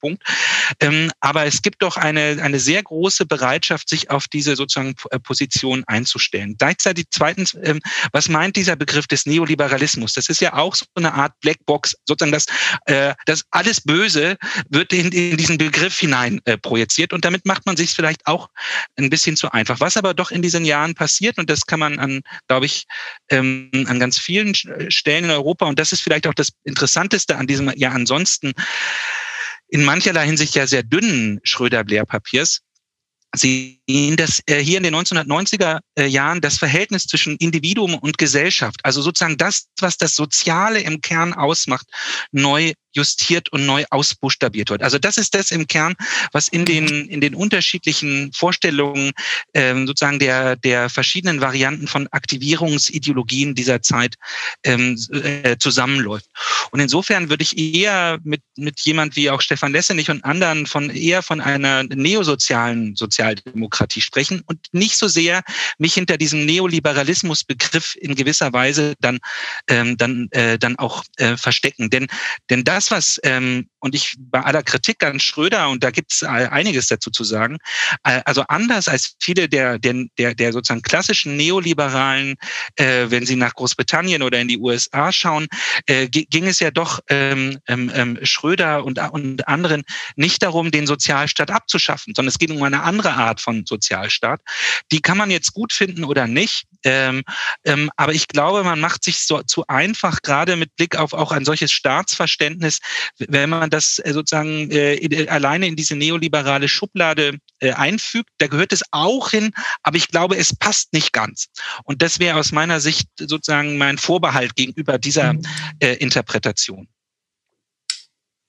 [0.00, 0.22] Kritikpunkt,
[0.80, 5.18] ähm, aber es gibt doch eine, eine sehr große Bereitschaft, sich auf diese sozusagen äh,
[5.18, 6.56] Position einzustellen.
[6.58, 7.80] Gleichzeitig zweitens, ähm,
[8.12, 10.14] was meint dieser Begriff des Neoliberalismus?
[10.14, 12.46] Das ist ja auch so eine Art Blackbox, sozusagen das,
[12.86, 14.36] äh, das alles Böse
[14.68, 18.48] wird in, in diesen Begriff hinein äh, projiziert und damit macht man sich vielleicht auch
[18.96, 19.80] ein bisschen zu einfach.
[19.80, 22.86] Was aber doch in diesen Jahren passiert und das kann man an, glaube ich,
[23.30, 25.66] ähm, an ganz vielen Stellen in Europa.
[25.66, 28.52] Und das ist vielleicht auch das Interessanteste an diesem ja ansonsten
[29.70, 32.60] in mancherlei Hinsicht ja sehr dünnen Schröder-Blair-Papiers.
[33.34, 38.18] Sie sehen, dass äh, hier in den 1990er äh, Jahren das Verhältnis zwischen Individuum und
[38.18, 41.86] Gesellschaft, also sozusagen das, was das Soziale im Kern ausmacht,
[42.32, 44.82] neu justiert und neu ausbuchstabiert wird.
[44.82, 45.94] Also das ist das im Kern,
[46.32, 49.12] was in den, in den unterschiedlichen Vorstellungen
[49.54, 54.16] ähm, sozusagen der, der verschiedenen Varianten von Aktivierungsideologien dieser Zeit
[54.64, 56.26] ähm, äh, zusammenläuft.
[56.72, 60.90] Und insofern würde ich eher mit, mit jemand wie auch Stefan Lessenich und anderen von
[60.90, 65.42] eher von einer neosozialen Sozialdemokratie sprechen und nicht so sehr
[65.78, 69.18] mich hinter diesem Neoliberalismusbegriff in gewisser Weise dann,
[69.68, 71.90] ähm, dann, äh, dann auch äh, verstecken.
[71.90, 72.06] Denn,
[72.50, 76.22] denn das was, ähm, und ich bei aller Kritik an Schröder, und da gibt es
[76.22, 77.58] einiges dazu zu sagen,
[78.04, 82.36] äh, also anders als viele der, der, der, der sozusagen klassischen Neoliberalen,
[82.76, 85.46] äh, wenn sie nach Großbritannien oder in die USA schauen,
[85.86, 89.82] äh, ging es ja doch ähm, ähm, ähm, Schröder und, und anderen
[90.16, 94.42] nicht darum, den Sozialstaat abzuschaffen, sondern es geht um eine andere Art von Sozialstaat.
[94.92, 96.66] Die kann man jetzt gut finden oder nicht.
[96.84, 97.22] Ähm,
[97.64, 101.32] ähm, aber ich glaube, man macht sich so zu einfach, gerade mit Blick auf auch
[101.32, 102.80] ein solches Staatsverständnis,
[103.18, 108.30] wenn man das äh, sozusagen äh, in, alleine in diese neoliberale Schublade äh, einfügt.
[108.38, 109.52] Da gehört es auch hin,
[109.82, 111.48] aber ich glaube, es passt nicht ganz.
[111.84, 115.42] Und das wäre aus meiner Sicht sozusagen mein Vorbehalt gegenüber dieser mhm.
[115.78, 116.88] äh, Interpretation.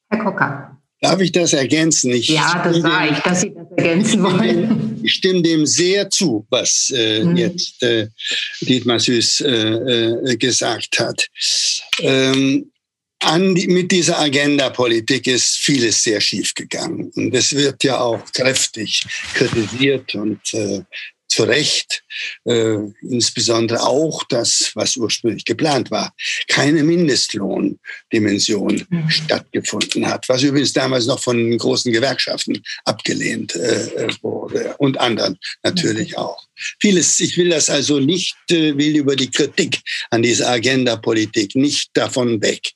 [0.10, 0.81] Herr Kocker.
[1.02, 2.12] Darf ich das ergänzen?
[2.12, 5.02] Ich ja, das sah ich, dass Sie das ergänzen wollen.
[5.04, 7.38] Ich stimme dem sehr zu, was äh, mhm.
[7.38, 8.08] jetzt äh,
[8.62, 11.28] Dietmar Süß äh, äh gesagt hat.
[12.00, 12.72] Ähm,
[13.24, 17.12] an, mit dieser Agenda-Politik ist vieles sehr schief gegangen.
[17.16, 20.82] Und es wird ja auch kräftig kritisiert und äh,
[21.32, 22.04] zu Recht,
[22.46, 26.14] äh, insbesondere auch das, was ursprünglich geplant war,
[26.50, 29.10] keine Mindestlohndimension mhm.
[29.10, 36.12] stattgefunden hat, was übrigens damals noch von großen Gewerkschaften abgelehnt äh, wurde und anderen natürlich
[36.12, 36.18] mhm.
[36.18, 36.44] auch.
[36.82, 41.92] Vieles, ich will das also nicht, äh, will über die Kritik an dieser Agenda-Politik nicht
[41.94, 42.74] davon weg.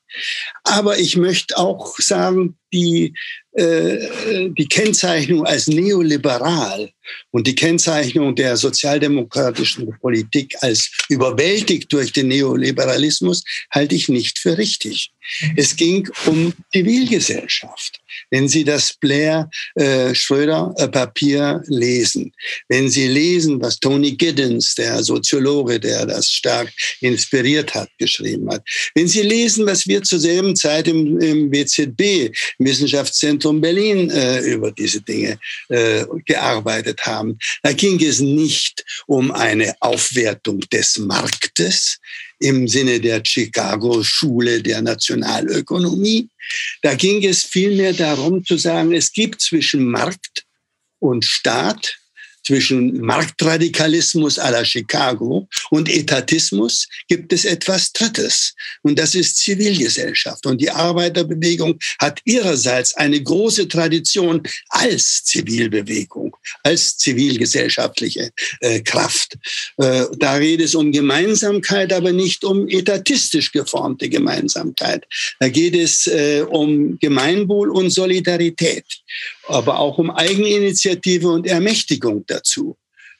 [0.64, 3.14] Aber ich möchte auch sagen, die,
[3.52, 6.92] äh, die Kennzeichnung als neoliberal
[7.32, 14.58] und die Kennzeichnung der sozialdemokratischen Politik als überwältigt durch den Neoliberalismus halte ich nicht für
[14.58, 15.12] richtig.
[15.56, 18.00] Es ging um Zivilgesellschaft.
[18.30, 22.32] Wenn Sie das Blair-Schröder-Papier äh, lesen,
[22.70, 28.64] wenn Sie lesen, was Tony Giddens, der Soziologe, der das stark inspiriert hat, geschrieben hat,
[28.94, 34.42] wenn Sie lesen, was wir zur selben Zeit im, im WZB, im Wissenschaftszentrum Berlin, äh,
[34.42, 35.40] über diese Dinge
[35.70, 42.00] äh, gearbeitet haben, da ging es nicht um eine Aufwertung des Marktes,
[42.40, 46.30] im Sinne der Chicago-Schule der Nationalökonomie.
[46.82, 50.46] Da ging es vielmehr darum zu sagen, es gibt zwischen Markt
[51.00, 51.98] und Staat
[52.46, 58.54] zwischen Marktradikalismus à la Chicago und Etatismus gibt es etwas Drittes.
[58.84, 60.46] Und das ist Zivilgesellschaft.
[60.46, 69.38] Und die Arbeiterbewegung hat ihrerseits eine große Tradition als Zivilbewegung, als zivilgesellschaftliche äh, Kraft.
[69.78, 75.06] Äh, da redet es um Gemeinsamkeit, aber nicht um etatistisch geformte Gemeinsamkeit.
[75.40, 78.86] Da geht es äh, um Gemeinwohl und Solidarität
[79.48, 82.78] aber auch um Eigeninitiative und Ermächtigung dazu.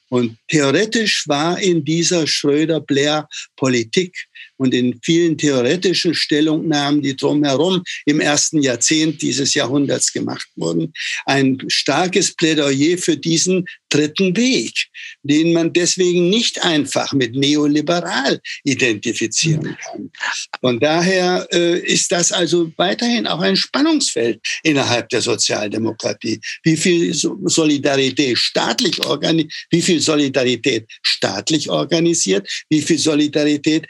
[0.10, 8.62] Und theoretisch war in dieser Schröder-Blair-Politik und in vielen theoretischen Stellungnahmen, die drumherum im ersten
[8.62, 10.94] Jahrzehnt dieses Jahrhunderts gemacht wurden,
[11.26, 14.88] ein starkes Plädoyer für diesen dritten Weg,
[15.24, 20.12] den man deswegen nicht einfach mit neoliberal identifizieren kann.
[20.60, 26.40] Von daher äh, ist das also weiterhin auch ein Spannungsfeld innerhalb der Sozialdemokratie.
[26.64, 33.88] Wie viel Solidarität staatlich organisiert, wie viel Solidarität staatlich organisiert, wie viel Solidarität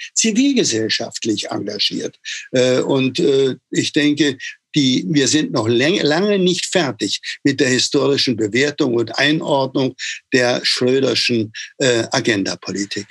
[0.56, 2.20] zivilgesellschaftlich engagiert.
[2.52, 4.38] Äh, und äh, ich denke,
[4.76, 9.96] die, wir sind noch lange nicht fertig mit der historischen Bewertung und Einordnung
[10.34, 13.08] der Schröderschen äh, Agendapolitik.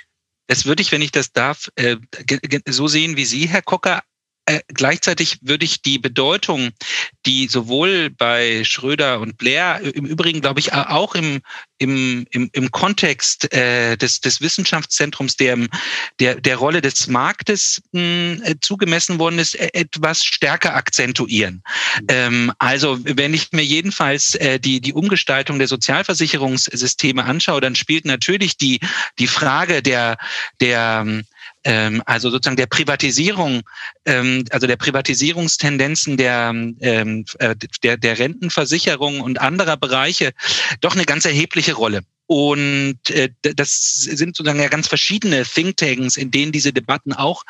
[0.47, 1.69] Das würde ich, wenn ich das darf,
[2.69, 4.03] so sehen wie Sie, Herr Kocker.
[4.47, 6.69] Äh, gleichzeitig würde ich die Bedeutung,
[7.25, 11.41] die sowohl bei Schröder und Blair, im Übrigen glaube ich auch im,
[11.79, 15.57] im, im, im Kontext äh, des, des Wissenschaftszentrums der,
[16.19, 21.63] der, der Rolle des Marktes mh, äh, zugemessen worden ist, äh, etwas stärker akzentuieren.
[22.07, 28.05] Ähm, also wenn ich mir jedenfalls äh, die, die Umgestaltung der Sozialversicherungssysteme anschaue, dann spielt
[28.05, 28.79] natürlich die,
[29.17, 30.17] die Frage der,
[30.61, 31.23] der
[31.65, 33.63] ähm, also sozusagen der Privatisierung,
[34.05, 40.31] ähm, also der Privatisierungstendenzen der, ähm, äh, der, der Rentenversicherung und anderer Bereiche
[40.81, 42.01] doch eine ganz erhebliche Rolle.
[42.27, 47.43] Und äh, das sind sozusagen ja ganz verschiedene Thinktanks, in denen diese Debatten auch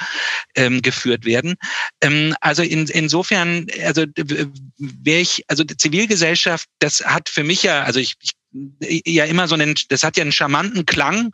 [0.55, 1.55] ähm, geführt werden.
[2.01, 4.05] Ähm, also in, insofern, also
[4.77, 8.31] wäre ich, also die Zivilgesellschaft, das hat für mich ja, also ich, ich
[8.79, 11.31] ja immer so einen, das hat ja einen charmanten Klang.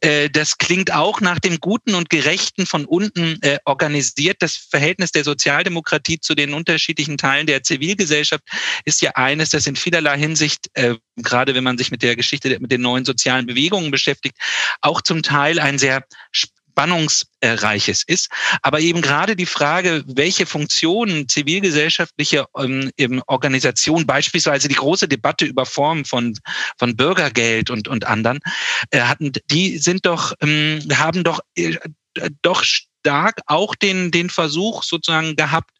[0.00, 4.36] Äh, das klingt auch nach dem Guten und Gerechten von unten äh, organisiert.
[4.40, 8.44] Das Verhältnis der Sozialdemokratie zu den unterschiedlichen Teilen der Zivilgesellschaft
[8.84, 12.58] ist ja eines, das in vielerlei Hinsicht, äh, gerade wenn man sich mit der Geschichte
[12.60, 14.36] mit den neuen sozialen Bewegungen beschäftigt,
[14.80, 16.04] auch zum Teil ein sehr
[16.70, 18.28] spannungsreiches ist.
[18.62, 25.66] Aber eben gerade die Frage, welche Funktionen zivilgesellschaftliche ähm, Organisation, beispielsweise die große Debatte über
[25.66, 26.38] Formen von,
[26.78, 28.40] von Bürgergeld und, und anderen,
[28.90, 31.76] äh, hatten, die sind doch, ähm, haben doch, äh,
[32.42, 35.70] doch stark auch den, den Versuch sozusagen gehabt,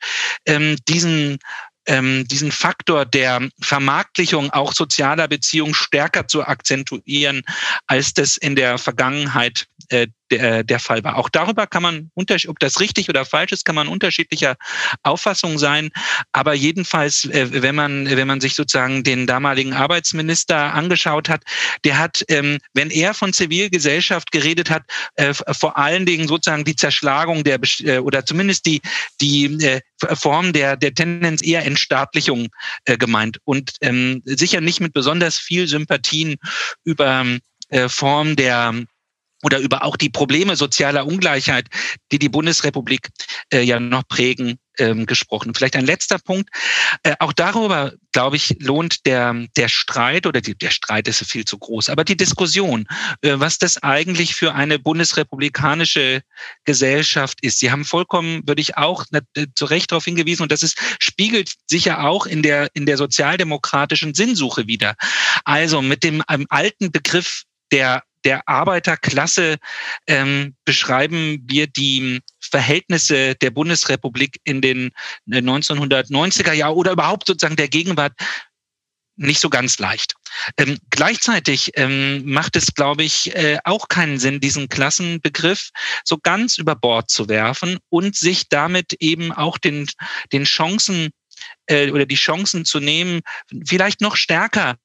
[0.46, 1.38] ähm, diesen
[1.86, 7.42] ähm, diesen Faktor der Vermarktlichung auch sozialer Beziehungen stärker zu akzentuieren,
[7.86, 11.16] als das in der Vergangenheit äh, der, der Fall war.
[11.16, 14.56] Auch darüber kann man, ob das richtig oder falsch ist, kann man unterschiedlicher
[15.02, 15.90] Auffassung sein.
[16.32, 21.42] Aber jedenfalls, äh, wenn man, wenn man sich sozusagen den damaligen Arbeitsminister angeschaut hat,
[21.84, 24.84] der hat, ähm, wenn er von Zivilgesellschaft geredet hat,
[25.16, 28.80] äh, vor allen Dingen sozusagen die Zerschlagung der äh, oder zumindest die,
[29.20, 29.80] die
[30.14, 32.48] Form der, der Tendenz eher Entstaatlichung
[32.86, 36.36] gemeint und ähm, sicher nicht mit besonders viel Sympathien
[36.84, 37.26] über
[37.88, 38.86] Form der
[39.42, 41.66] oder über auch die Probleme sozialer Ungleichheit,
[42.12, 43.08] die die Bundesrepublik
[43.52, 45.54] äh, ja noch prägen, ähm, gesprochen.
[45.54, 46.48] Vielleicht ein letzter Punkt.
[47.02, 51.44] Äh, auch darüber, glaube ich, lohnt der, der Streit oder die, der Streit ist viel
[51.44, 52.86] zu groß, aber die Diskussion,
[53.20, 56.22] äh, was das eigentlich für eine bundesrepublikanische
[56.64, 57.60] Gesellschaft ist.
[57.60, 61.52] Sie haben vollkommen, würde ich auch äh, zu Recht darauf hingewiesen, und das ist, spiegelt
[61.66, 64.94] sicher auch in der, in der sozialdemokratischen Sinnsuche wieder.
[65.44, 69.56] Also mit dem einem alten Begriff der der Arbeiterklasse
[70.06, 74.90] ähm, beschreiben wir die Verhältnisse der Bundesrepublik in den
[75.26, 78.12] 1990er äh, Jahren oder überhaupt sozusagen der Gegenwart
[79.16, 80.14] nicht so ganz leicht.
[80.56, 85.70] Ähm, gleichzeitig ähm, macht es, glaube ich, äh, auch keinen Sinn, diesen Klassenbegriff
[86.04, 89.88] so ganz über Bord zu werfen und sich damit eben auch den,
[90.32, 91.10] den Chancen
[91.66, 93.20] äh, oder die Chancen zu nehmen,
[93.66, 94.76] vielleicht noch stärker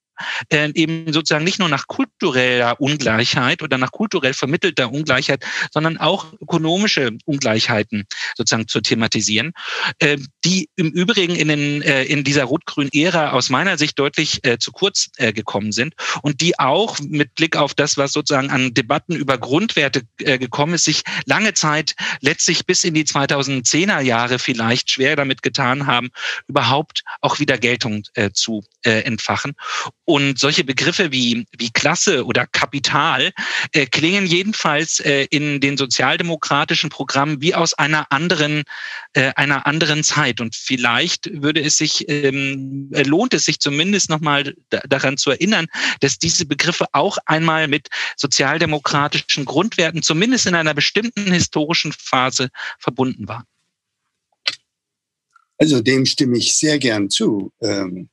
[0.51, 7.11] eben sozusagen nicht nur nach kultureller Ungleichheit oder nach kulturell vermittelter Ungleichheit, sondern auch ökonomische
[7.25, 9.53] Ungleichheiten sozusagen zu thematisieren,
[9.99, 14.45] äh, die im Übrigen in, den, äh, in dieser rot-grünen Ära aus meiner Sicht deutlich
[14.45, 18.73] äh, zu kurz gekommen sind und die auch mit Blick auf das, was sozusagen an
[18.73, 24.91] Debatten über Grundwerte gekommen ist, sich lange Zeit letztlich bis in die 2010er Jahre vielleicht
[24.91, 26.09] schwer damit getan haben,
[26.47, 28.03] überhaupt auch wieder Geltung
[28.33, 29.53] zu entfachen.
[30.05, 33.31] Und solche Begriffe wie, wie Klasse oder Kapital
[33.71, 38.63] äh, klingen jedenfalls äh, in den sozialdemokratischen Programmen wie aus einer anderen,
[39.13, 40.41] äh, einer anderen Zeit.
[40.41, 45.65] Und vielleicht würde es sich, ähm, äh, lohnt es sich zumindest nochmal daran zu erinnern,
[46.01, 53.27] dass diese Begriffe auch einmal mit sozialdemokratischen Grundwerten, zumindest in einer bestimmten historischen Phase, verbunden
[53.27, 53.45] waren.
[55.57, 58.09] Also dem stimme ich sehr gern zu, ähm,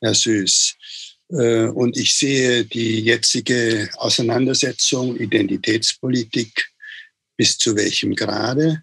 [0.00, 0.76] Herr Süß.
[1.32, 6.70] Äh, und ich sehe die jetzige Auseinandersetzung Identitätspolitik
[7.36, 8.82] bis zu welchem Grade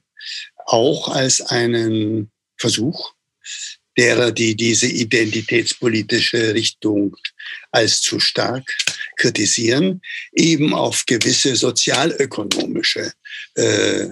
[0.65, 3.13] auch als einen Versuch
[3.97, 7.15] derer, die diese identitätspolitische Richtung
[7.71, 8.63] als zu stark
[9.17, 10.01] kritisieren,
[10.33, 13.11] eben auf gewisse sozialökonomische
[13.55, 14.09] äh,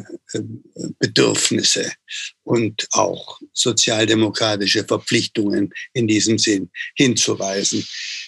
[0.99, 1.91] Bedürfnisse
[2.43, 7.85] und auch sozialdemokratische Verpflichtungen in diesem Sinn hinzuweisen.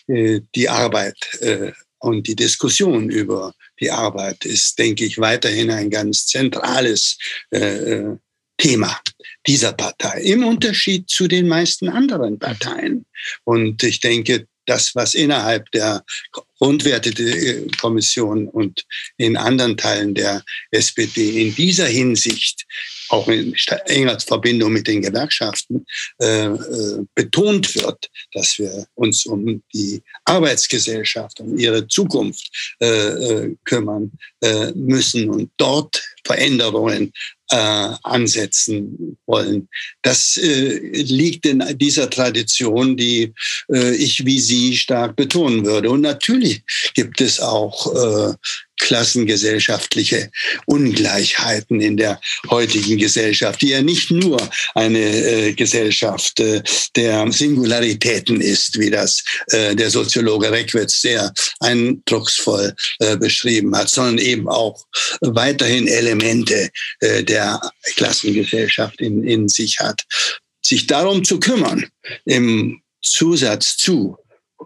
[0.08, 5.90] Äh, die Arbeit äh, und die Diskussion über die Arbeit ist, denke ich, weiterhin ein
[5.90, 7.18] ganz zentrales
[7.52, 8.16] äh,
[8.58, 9.00] Thema
[9.46, 13.06] dieser Partei, im Unterschied zu den meisten anderen Parteien.
[13.44, 16.04] Und ich denke, das, was innerhalb der
[16.60, 18.86] Grundwertekommission und
[19.18, 22.66] in anderen Teilen der SPD in dieser Hinsicht,
[23.10, 23.54] auch in
[23.86, 25.86] enger Verbindung mit den Gewerkschaften,
[26.22, 33.56] äh, äh, betont wird, dass wir uns um die Arbeitsgesellschaft, um ihre Zukunft äh, äh
[33.64, 37.14] kümmern äh, müssen und dort Veränderungen
[37.52, 39.70] äh, ansetzen wollen.
[40.02, 43.34] Das äh, liegt in dieser Tradition, die
[43.72, 45.90] äh, ich wie Sie stark betonen würde.
[45.90, 46.62] Und natürlich
[46.94, 48.34] gibt es auch äh,
[48.78, 50.32] klassengesellschaftliche
[50.66, 52.20] Ungleichheiten in der
[52.50, 54.38] heutigen Gesellschaft, die ja nicht nur
[54.76, 56.62] eine äh, Gesellschaft äh,
[56.96, 64.20] der Singularitäten ist, wie das äh, der Soziologe Reckwitz sehr eindrucksvoll äh, beschrieben hat, sondern
[64.20, 64.86] eben auch
[65.22, 66.70] weiterhin Elemente
[67.00, 67.60] äh, der
[67.96, 70.04] Klassengesellschaft in, in sich hat.
[70.66, 71.88] Sich darum zu kümmern,
[72.26, 74.18] im Zusatz zu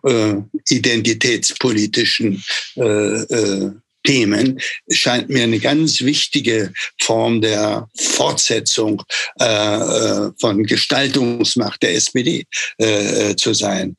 [0.03, 0.36] äh,
[0.70, 2.43] identitätspolitischen
[2.76, 3.72] äh, äh,
[4.04, 9.04] Themen scheint mir eine ganz wichtige Form der Fortsetzung
[9.39, 12.45] äh, äh von Gestaltungsmacht der SPD
[12.80, 13.95] äh, äh, zu sein.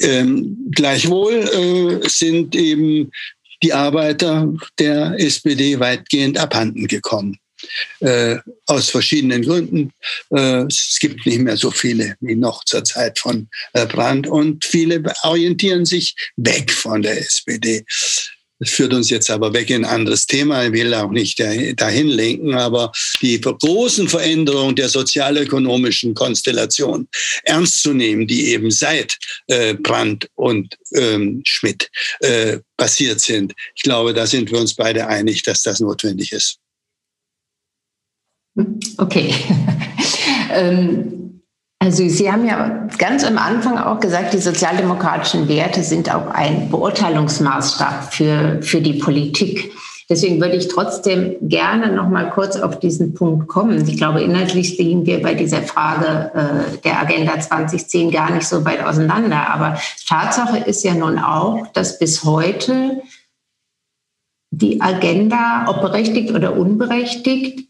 [0.00, 3.10] Ähm, gleichwohl äh, sind eben
[3.62, 7.38] die Arbeiter der SPD weitgehend abhanden gekommen.
[8.00, 8.36] Äh,
[8.66, 9.92] aus verschiedenen Gründen.
[10.30, 14.64] Äh, es gibt nicht mehr so viele wie noch zur Zeit von äh, Brandt und
[14.64, 17.84] viele orientieren sich weg von der SPD.
[18.58, 20.64] Das führt uns jetzt aber weg in ein anderes Thema.
[20.64, 22.90] Ich will auch nicht dahin lenken, aber
[23.20, 27.06] die großen Veränderungen der sozialökonomischen Konstellation
[27.44, 31.90] ernst zu nehmen, die eben seit äh, Brandt und ähm, Schmidt
[32.20, 33.52] äh, passiert sind.
[33.74, 36.58] Ich glaube, da sind wir uns beide einig, dass das notwendig ist.
[38.96, 39.34] Okay.
[40.52, 41.25] ähm
[41.78, 46.70] also Sie haben ja ganz am Anfang auch gesagt, die sozialdemokratischen Werte sind auch ein
[46.70, 49.72] Beurteilungsmaßstab für, für die Politik.
[50.08, 53.88] Deswegen würde ich trotzdem gerne noch mal kurz auf diesen Punkt kommen.
[53.88, 58.64] Ich glaube, inhaltlich liegen wir bei dieser Frage äh, der Agenda 2010 gar nicht so
[58.64, 59.48] weit auseinander.
[59.52, 63.02] Aber Tatsache ist ja nun auch, dass bis heute
[64.52, 67.68] die Agenda, ob berechtigt oder unberechtigt,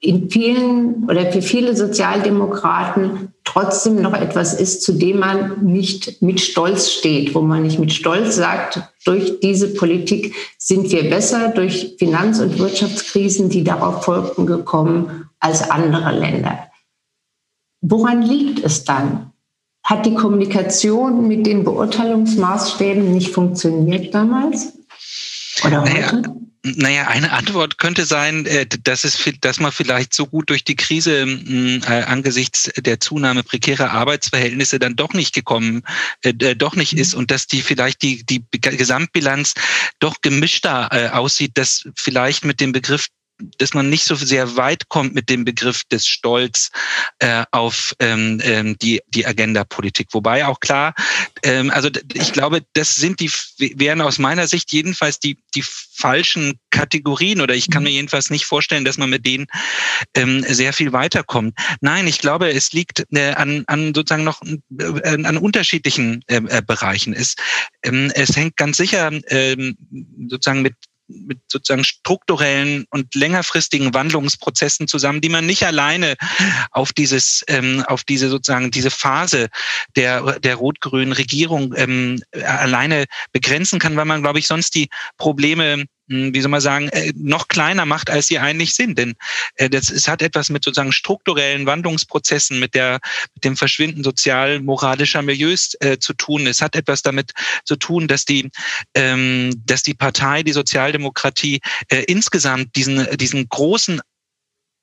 [0.00, 6.40] in vielen oder für viele Sozialdemokraten trotzdem noch etwas ist, zu dem man nicht mit
[6.40, 11.96] Stolz steht, wo man nicht mit Stolz sagt, durch diese Politik sind wir besser durch
[11.98, 16.70] Finanz- und Wirtschaftskrisen, die darauf folgten, gekommen als andere Länder.
[17.82, 19.32] Woran liegt es dann?
[19.82, 24.74] Hat die Kommunikation mit den Beurteilungsmaßstäben nicht funktioniert damals?
[25.64, 26.16] Oder heute?
[26.16, 30.62] Naja Naja, eine Antwort könnte sein, äh, dass, es, dass man vielleicht so gut durch
[30.62, 35.82] die Krise äh, angesichts der Zunahme prekärer Arbeitsverhältnisse dann doch nicht gekommen,
[36.22, 39.54] äh, doch nicht ist und dass die vielleicht die, die Gesamtbilanz
[40.00, 43.08] doch gemischter aussieht, dass vielleicht mit dem Begriff
[43.58, 46.70] dass man nicht so sehr weit kommt mit dem Begriff des Stolz
[47.18, 50.08] äh, auf ähm, ähm, die, die Agenda-Politik.
[50.12, 50.94] Wobei auch klar,
[51.42, 53.30] ähm, also ich glaube, das sind die,
[53.76, 58.46] wären aus meiner Sicht jedenfalls die, die falschen Kategorien oder ich kann mir jedenfalls nicht
[58.46, 59.46] vorstellen, dass man mit denen
[60.14, 61.58] ähm, sehr viel weiterkommt.
[61.80, 66.62] Nein, ich glaube, es liegt äh, an, an sozusagen noch äh, an unterschiedlichen äh, äh,
[66.66, 67.12] Bereichen.
[67.12, 67.34] Es,
[67.82, 69.76] ähm, es hängt ganz sicher ähm,
[70.28, 70.74] sozusagen mit
[71.26, 76.16] mit sozusagen strukturellen und längerfristigen Wandlungsprozessen zusammen, die man nicht alleine
[76.70, 79.48] auf dieses, ähm, auf diese sozusagen diese Phase
[79.96, 85.86] der der rot-grünen Regierung ähm, alleine begrenzen kann, weil man, glaube ich, sonst die Probleme
[86.10, 88.98] wie soll man sagen, äh, noch kleiner macht, als sie eigentlich sind.
[88.98, 89.14] Denn
[89.56, 92.98] äh, das, es hat etwas mit sozusagen strukturellen Wandlungsprozessen, mit, der,
[93.34, 96.46] mit dem Verschwinden sozial-moralischer Milieus äh, zu tun.
[96.48, 97.32] Es hat etwas damit
[97.64, 98.50] zu tun, dass die,
[98.94, 104.00] ähm, dass die Partei, die Sozialdemokratie äh, insgesamt diesen, diesen großen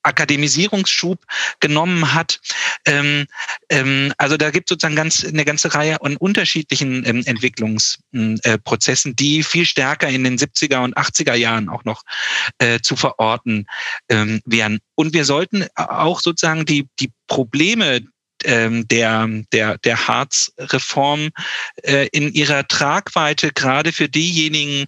[0.07, 1.23] Akademisierungsschub
[1.59, 2.39] genommen hat.
[2.85, 3.27] Ähm,
[3.69, 9.15] ähm, also da gibt es sozusagen ganz, eine ganze Reihe an unterschiedlichen ähm, Entwicklungsprozessen, äh,
[9.15, 12.03] die viel stärker in den 70er und 80er Jahren auch noch
[12.59, 13.67] äh, zu verorten
[14.09, 14.79] ähm, wären.
[14.95, 18.01] Und wir sollten auch sozusagen die, die Probleme
[18.43, 21.29] ähm, der, der, der Harz-Reform
[21.83, 24.85] äh, in ihrer Tragweite gerade für diejenigen,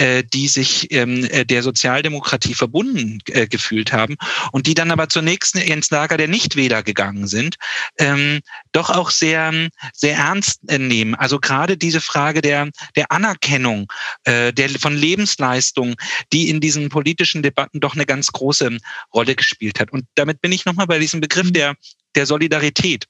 [0.00, 4.16] äh, die sich ähm, äh, der Sozialdemokratie verbunden äh, gefühlt haben
[4.52, 7.56] und die dann aber zunächst ins Lager der Nichtwähler gegangen sind,
[7.98, 8.40] ähm,
[8.72, 9.52] doch auch sehr,
[9.92, 11.14] sehr ernst nehmen.
[11.14, 13.86] Also gerade diese Frage der, der Anerkennung
[14.24, 15.94] äh, der, von Lebensleistung,
[16.32, 18.78] die in diesen politischen Debatten doch eine ganz große
[19.14, 19.92] Rolle gespielt hat.
[19.92, 21.52] Und damit bin ich nochmal bei diesem Begriff mhm.
[21.52, 21.74] der,
[22.14, 23.06] der Solidarität.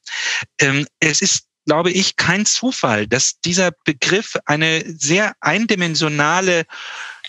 [0.58, 6.64] Ähm, es ist glaube ich, kein Zufall, dass dieser Begriff eine sehr eindimensionale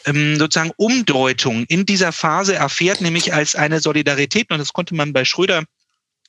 [0.06, 4.52] ähm, sozusagen Umdeutung in dieser Phase erfährt, nämlich als eine Solidarität.
[4.52, 5.64] Und das konnte man bei Schröder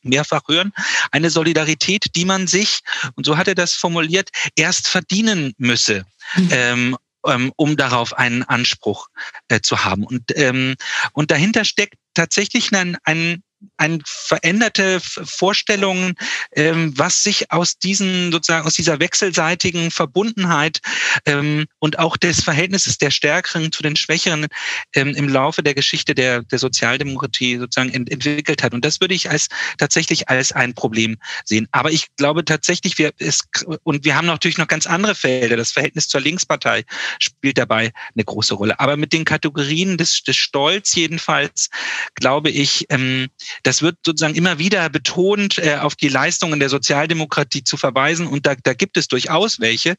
[0.03, 0.73] mehrfach hören,
[1.13, 2.81] eine Solidarität, die man sich,
[3.15, 6.05] und so hat er das formuliert, erst verdienen müsse.
[6.37, 6.49] Mhm.
[6.51, 6.97] Ähm,
[7.27, 9.09] ähm um darauf einen Anspruch
[9.49, 10.05] äh, zu haben.
[10.05, 10.77] Und, ähm,
[11.13, 13.43] und dahinter steckt tatsächlich ein, ein
[13.77, 16.15] ein veränderte Vorstellungen,
[16.53, 20.81] ähm, was sich aus diesen sozusagen aus dieser wechselseitigen Verbundenheit
[21.27, 24.47] ähm, und auch des Verhältnisses der Stärkeren zu den Schwächeren
[24.95, 28.75] ähm, im Laufe der Geschichte der, der Sozialdemokratie sozusagen ent entwickelt hat.
[28.75, 29.49] Und das würde ich als
[29.79, 31.67] tatsächlich als ein Problem sehen.
[31.73, 33.41] Aber ich glaube tatsächlich, wir es,
[33.83, 35.57] und wir haben natürlich noch ganz andere Felder.
[35.57, 36.85] Das Verhältnis zur Linkspartei
[37.19, 38.79] spielt dabei eine große Rolle.
[38.79, 41.71] Aber mit den Kategorien des, des Stolz jedenfalls
[42.15, 43.29] glaube ich, ähm,
[43.65, 48.27] das wird sozusagen immer wieder betont, äh, auf die Leistungen der Sozialdemokratie zu verweisen.
[48.27, 49.97] Und da, da gibt es durchaus welche.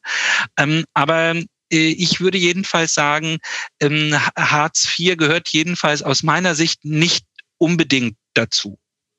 [0.56, 3.38] Ähm, aber äh, ich würde jedenfalls sagen,
[3.80, 7.26] ähm, Hartz IV gehört jedenfalls aus meiner Sicht nicht
[7.58, 8.78] unbedingt dazu.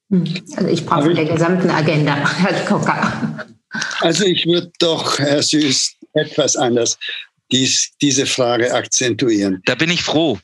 [0.10, 0.24] Hm.
[0.56, 3.45] Also ich brauche der gesamten Agenda, Herr Kocker.
[4.00, 6.98] Also ich würde doch, Herr Süß, etwas anders
[7.52, 9.62] dies, diese Frage akzentuieren.
[9.66, 10.39] Da bin ich froh.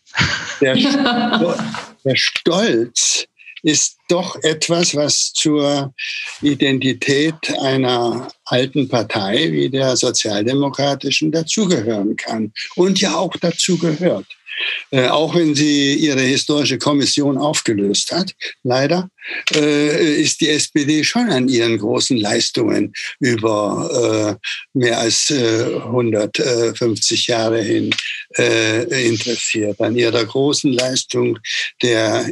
[0.62, 3.28] Der, der Stolz
[3.64, 5.94] ist doch etwas, was zur
[6.42, 14.28] Identität einer alten Partei wie der sozialdemokratischen dazugehören kann und ja auch dazugehört.
[14.92, 18.34] Äh, auch wenn sie ihre historische Kommission aufgelöst hat,
[18.64, 19.10] leider,
[19.56, 27.62] äh, ist die SPD schon an ihren großen Leistungen über äh, mehr als 150 Jahre
[27.62, 27.92] hin
[28.36, 31.38] interessiert, an ihrer großen Leistung
[31.82, 32.28] der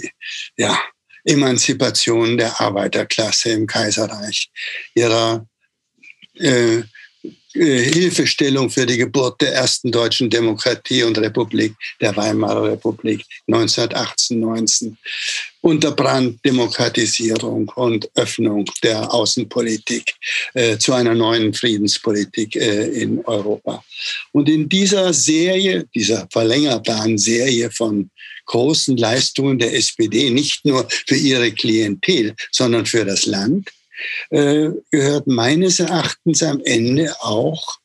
[0.58, 0.80] ja,
[1.24, 4.50] Emanzipation der Arbeiterklasse im Kaiserreich,
[4.96, 5.46] ihrer
[6.36, 6.84] äh,
[7.54, 14.40] äh, Hilfestellung für die Geburt der ersten deutschen Demokratie und Republik, der Weimarer Republik 1918,
[14.40, 14.98] 19.
[15.60, 20.16] Unter Brand Demokratisierung und Öffnung der Außenpolitik
[20.54, 23.84] äh, zu einer neuen Friedenspolitik äh, in Europa.
[24.32, 28.10] Und in dieser Serie, dieser verlängerbaren Serie von
[28.46, 33.70] großen Leistungen der SPD, nicht nur für ihre Klientel, sondern für das Land,
[34.30, 37.82] äh, gehört meines Erachtens am Ende auch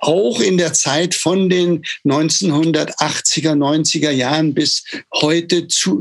[0.00, 4.84] auch in der Zeit von den 1980er, 90er Jahren bis
[5.14, 6.00] heute zu,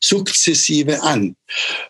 [0.00, 1.36] sukzessive an.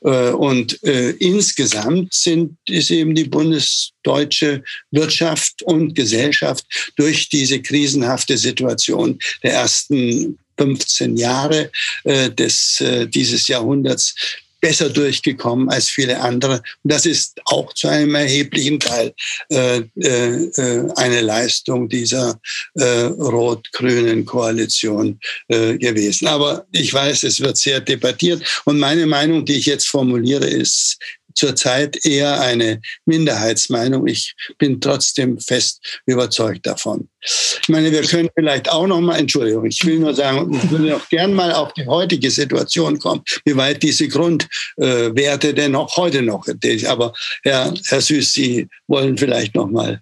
[0.03, 6.64] Äh, und äh, insgesamt sind, ist eben die bundesdeutsche Wirtschaft und Gesellschaft
[6.96, 11.70] durch diese krisenhafte Situation der ersten 15 Jahre
[12.05, 14.14] äh, des, äh, dieses Jahrhunderts
[14.61, 16.62] besser durchgekommen als viele andere.
[16.82, 19.14] Und das ist auch zu einem erheblichen Teil
[19.50, 22.40] äh, äh, eine Leistung dieser
[22.74, 26.26] äh, rot-grünen Koalition äh, gewesen.
[26.26, 28.42] Aber ich weiß, es wird sehr debattiert.
[28.64, 30.98] Und meine Meinung, die ich jetzt formuliere, ist
[31.39, 34.07] zurzeit eher eine Minderheitsmeinung.
[34.07, 37.09] Ich bin trotzdem fest überzeugt davon.
[37.20, 40.91] Ich meine, wir können vielleicht auch noch mal, Entschuldigung, ich will nur sagen, ich würde
[40.91, 46.22] noch gern mal auf die heutige Situation kommen, wie weit diese Grundwerte denn auch heute
[46.22, 46.47] noch,
[46.86, 47.12] aber
[47.43, 50.01] Herr, Herr Süß, Sie wollen vielleicht noch mal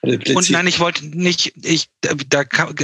[0.00, 2.74] und nein, ich wollte nicht, ich, da, kann,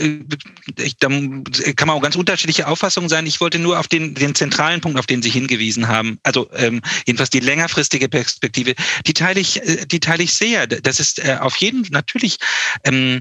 [0.78, 3.26] ich, da kann man auch ganz unterschiedliche Auffassungen sein.
[3.26, 6.82] Ich wollte nur auf den, den zentralen Punkt, auf den Sie hingewiesen haben, also ähm,
[7.06, 8.74] jedenfalls die längerfristige Perspektive,
[9.06, 10.66] die teile ich, äh, die teile ich sehr.
[10.66, 12.38] Das ist äh, auf jeden natürlich
[12.82, 13.20] ähm,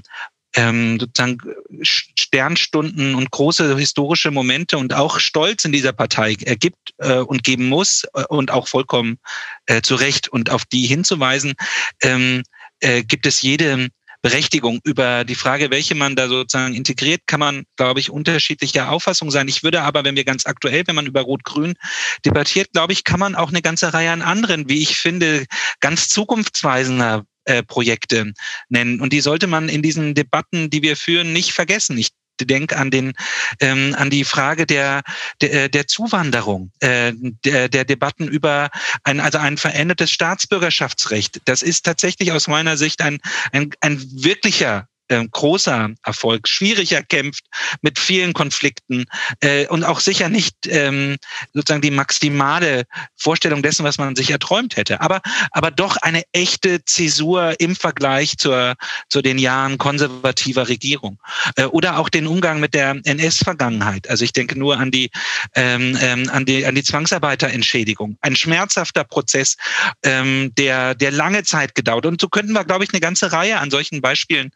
[0.54, 1.38] ähm, sozusagen
[1.82, 7.68] Sternstunden und große historische Momente und auch Stolz in dieser Partei ergibt äh, und geben
[7.68, 9.18] muss äh, und auch vollkommen
[9.66, 11.54] äh, zu Recht und auf die hinzuweisen.
[12.02, 12.42] Ähm,
[12.84, 13.88] äh, gibt es jede
[14.22, 14.80] Berechtigung.
[14.84, 19.48] Über die Frage, welche man da sozusagen integriert, kann man, glaube ich, unterschiedlicher Auffassung sein.
[19.48, 21.74] Ich würde aber, wenn wir ganz aktuell, wenn man über Rot-Grün
[22.24, 25.44] debattiert, glaube ich, kann man auch eine ganze Reihe an anderen, wie ich finde,
[25.80, 28.32] ganz zukunftsweisender äh, Projekte
[28.70, 29.02] nennen.
[29.02, 31.98] Und die sollte man in diesen Debatten, die wir führen, nicht vergessen.
[31.98, 32.08] Ich
[32.40, 33.12] denke an den
[33.60, 35.02] ähm, an die Frage der
[35.40, 37.12] der, äh, der Zuwanderung, äh,
[37.44, 38.70] der, der Debatten über
[39.04, 41.40] ein also ein verändertes Staatsbürgerschaftsrecht.
[41.44, 43.20] Das ist tatsächlich aus meiner Sicht ein
[43.52, 47.44] ein, ein wirklicher äh, großer Erfolg, schwierig erkämpft,
[47.82, 49.04] mit vielen Konflikten
[49.40, 51.16] äh, und auch sicher nicht ähm,
[51.52, 52.84] sozusagen die maximale
[53.16, 58.38] Vorstellung dessen, was man sich erträumt hätte, aber, aber doch eine echte Zäsur im Vergleich
[58.38, 58.74] zur,
[59.08, 61.18] zu den Jahren konservativer Regierung.
[61.56, 64.08] Äh, oder auch den Umgang mit der NS-Vergangenheit.
[64.08, 65.10] Also ich denke nur an die,
[65.54, 68.16] ähm, ähm, an die, an die Zwangsarbeiterentschädigung.
[68.20, 69.56] Ein schmerzhafter Prozess,
[70.02, 72.06] ähm, der, der lange Zeit gedauert.
[72.06, 74.50] Und so könnten wir, glaube ich, eine ganze Reihe an solchen Beispielen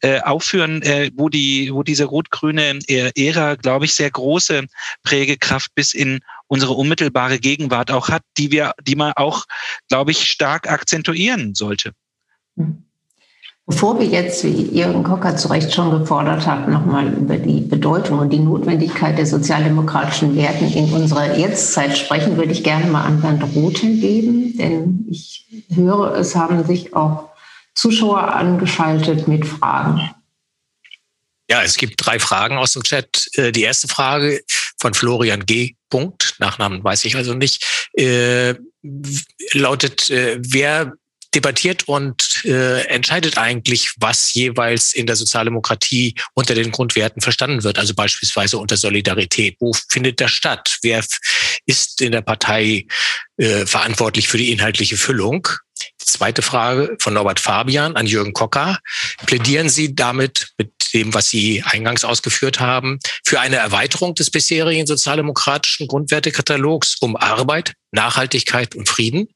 [0.00, 4.64] äh, aufführen, äh, wo die, wo diese rot-grüne Ära, glaube ich, sehr große
[5.02, 9.44] Prägekraft bis in unsere unmittelbare Gegenwart auch hat, die wir, die man auch,
[9.88, 11.92] glaube ich, stark akzentuieren sollte.
[13.70, 18.18] Bevor wir jetzt, wie Jürgen Kocker zu Recht schon gefordert hat, nochmal über die Bedeutung
[18.18, 23.20] und die Notwendigkeit der sozialdemokratischen Werten in unserer Jetztzeit sprechen, würde ich gerne mal an
[23.20, 27.29] Bernd Rothe geben, denn ich höre, es haben sich auch
[27.74, 30.10] Zuschauer angeschaltet mit Fragen.
[31.50, 33.28] Ja, es gibt drei Fragen aus dem Chat.
[33.34, 34.42] Äh, die erste Frage
[34.78, 35.74] von Florian G.
[35.88, 38.54] Punkt, Nachnamen weiß ich also nicht, äh,
[39.52, 40.92] lautet, äh, wer
[41.34, 47.78] debattiert und äh, entscheidet eigentlich, was jeweils in der Sozialdemokratie unter den Grundwerten verstanden wird.
[47.78, 49.56] Also beispielsweise unter Solidarität.
[49.60, 50.78] Wo findet das statt?
[50.82, 51.04] Wer
[51.66, 52.86] ist in der Partei
[53.36, 55.46] äh, verantwortlich für die inhaltliche Füllung?
[56.06, 58.78] Zweite Frage von Norbert Fabian an Jürgen Kocker.
[59.26, 64.86] Plädieren Sie damit mit dem, was Sie eingangs ausgeführt haben, für eine Erweiterung des bisherigen
[64.86, 69.28] sozialdemokratischen Grundwertekatalogs um Arbeit, Nachhaltigkeit und Frieden?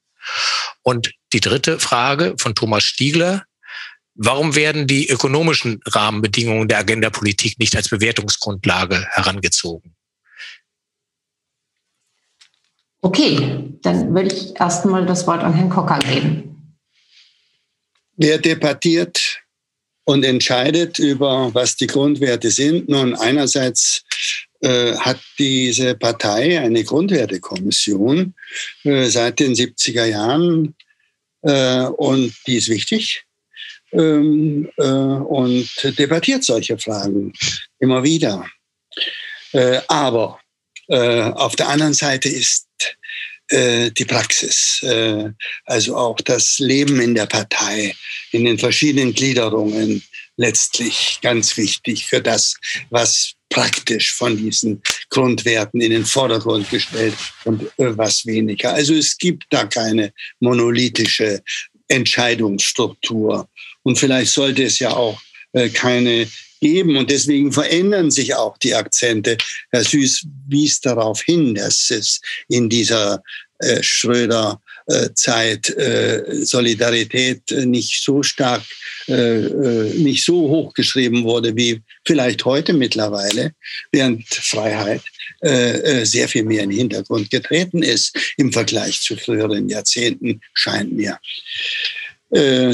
[0.81, 3.43] Und die dritte Frage von Thomas Stiegler.
[4.15, 9.93] Warum werden die ökonomischen Rahmenbedingungen der Agenda-Politik nicht als Bewertungsgrundlage herangezogen?
[13.01, 16.44] Okay, dann würde ich erstmal das Wort an Herrn Kocker geben.
[18.17, 19.41] Wer debattiert
[20.05, 22.89] und entscheidet über, was die Grundwerte sind?
[22.89, 24.03] Nun, einerseits
[24.61, 28.33] äh, hat diese Partei eine Grundwertekommission
[28.83, 30.75] äh, seit den 70er Jahren
[31.41, 33.25] äh, und die ist wichtig
[33.91, 37.33] ähm, äh, und debattiert solche Fragen
[37.79, 38.45] immer wieder.
[39.51, 40.39] Äh, aber
[40.87, 42.67] äh, auf der anderen Seite ist
[43.51, 44.83] die Praxis,
[45.65, 47.93] also auch das Leben in der Partei,
[48.35, 50.03] in den verschiedenen Gliederungen
[50.37, 52.55] letztlich ganz wichtig für das,
[52.89, 57.13] was praktisch von diesen Grundwerten in den Vordergrund gestellt
[57.45, 58.73] und äh, was weniger.
[58.73, 61.41] Also es gibt da keine monolithische
[61.87, 63.47] Entscheidungsstruktur.
[63.83, 65.21] Und vielleicht sollte es ja auch
[65.53, 66.27] äh, keine
[66.59, 66.97] geben.
[66.97, 69.37] Und deswegen verändern sich auch die Akzente.
[69.71, 73.21] Herr Süß wies darauf hin, dass es in dieser
[73.59, 74.61] äh, Schröder
[75.15, 75.75] Zeit
[76.43, 78.63] Solidarität nicht so stark,
[79.07, 83.53] nicht so hochgeschrieben wurde wie vielleicht heute mittlerweile,
[83.91, 85.01] während Freiheit
[85.41, 91.19] sehr viel mehr in den Hintergrund getreten ist im Vergleich zu früheren Jahrzehnten, scheint mir.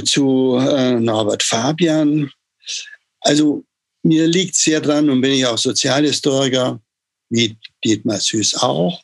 [0.06, 0.60] Zu
[1.00, 2.32] Norbert Fabian.
[3.22, 3.64] Also
[4.04, 6.82] mir liegt sehr dran und bin ich auch Sozialhistoriker,
[7.30, 9.04] wie Dietmar Süß auch,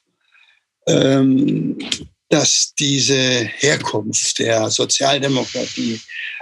[0.88, 1.78] ähm,
[2.30, 6.00] dass diese Herkunft der Sozialdemokratie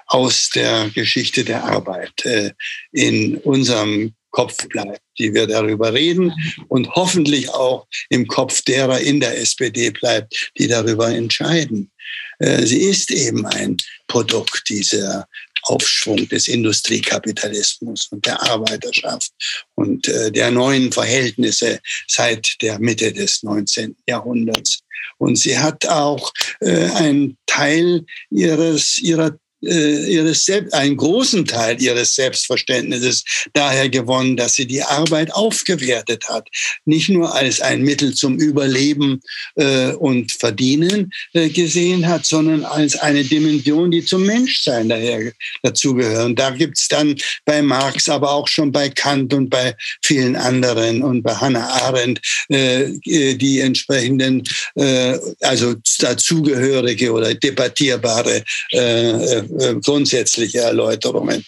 [0.08, 2.52] aus der Geschichte der Arbeit äh,
[2.92, 6.34] in unserem Kopf bleibt, die wir darüber reden
[6.68, 11.92] und hoffentlich auch im Kopf derer in der SPD bleibt, die darüber entscheiden.
[12.40, 13.78] Äh, sie ist eben ein
[14.08, 15.28] Produkt dieser
[15.64, 19.32] Aufschwung des Industriekapitalismus und der Arbeiterschaft
[19.76, 23.96] und äh, der neuen Verhältnisse seit der Mitte des 19.
[24.08, 24.80] Jahrhunderts.
[25.18, 31.82] Und sie hat auch äh, einen Teil ihres, ihrer äh, ihres Selbst, einen großen Teil
[31.82, 36.48] ihres Selbstverständnisses daher gewonnen, dass sie die Arbeit aufgewertet hat.
[36.86, 39.22] Nicht nur als ein Mittel zum Überleben
[39.56, 45.32] äh, und Verdienen äh, gesehen hat, sondern als eine Dimension, die zum Menschsein daher
[45.64, 46.36] dazugehören.
[46.36, 51.24] Da gibt's dann bei Marx, aber auch schon bei Kant und bei vielen anderen und
[51.24, 54.44] bei Hannah Arendt äh, äh die entsprechenden,
[54.76, 61.46] äh, also dazugehörige oder debattierbare äh, äh, grundsätzliche Erläuterungen.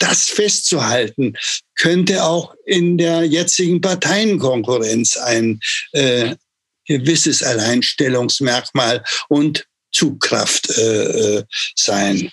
[0.00, 1.34] Das festzuhalten
[1.76, 5.60] könnte auch in der jetzigen Parteienkonkurrenz ein
[5.92, 6.34] äh,
[6.86, 11.44] gewisses Alleinstellungsmerkmal und Zugkraft äh, äh
[11.74, 12.30] sein.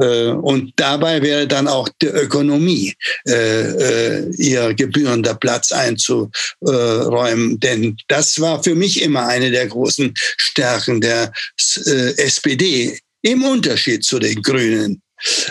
[0.00, 2.94] Äh, und dabei wäre dann auch die Ökonomie
[3.26, 7.60] äh, ihr gebührender Platz einzuräumen.
[7.60, 14.18] Denn das war für mich immer eine der großen Stärken der SPD im Unterschied zu
[14.18, 15.02] den Grünen,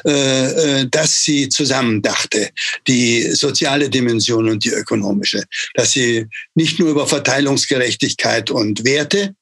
[0.06, 2.50] äh, äh, dass sie zusammendachte,
[2.88, 9.36] die soziale Dimension und die ökonomische, dass sie nicht nur über Verteilungsgerechtigkeit und Werte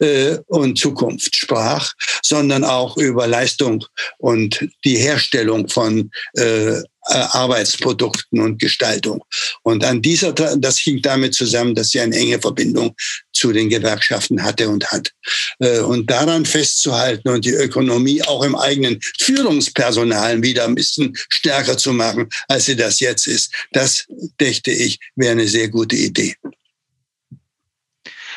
[0.00, 1.92] äh, und Zukunft sprach,
[2.22, 3.84] sondern auch über Leistung
[4.18, 9.22] und die Herstellung von äh, Arbeitsprodukten und Gestaltung.
[9.62, 12.94] Und an dieser, das hing damit zusammen, dass sie eine enge Verbindung
[13.32, 15.10] zu den Gewerkschaften hatte und hat.
[15.58, 21.76] Äh, und daran festzuhalten und die Ökonomie auch im eigenen Führungspersonal wieder ein bisschen stärker
[21.76, 24.06] zu machen, als sie das jetzt ist, das
[24.40, 26.34] dächte ich, wäre eine sehr gute Idee.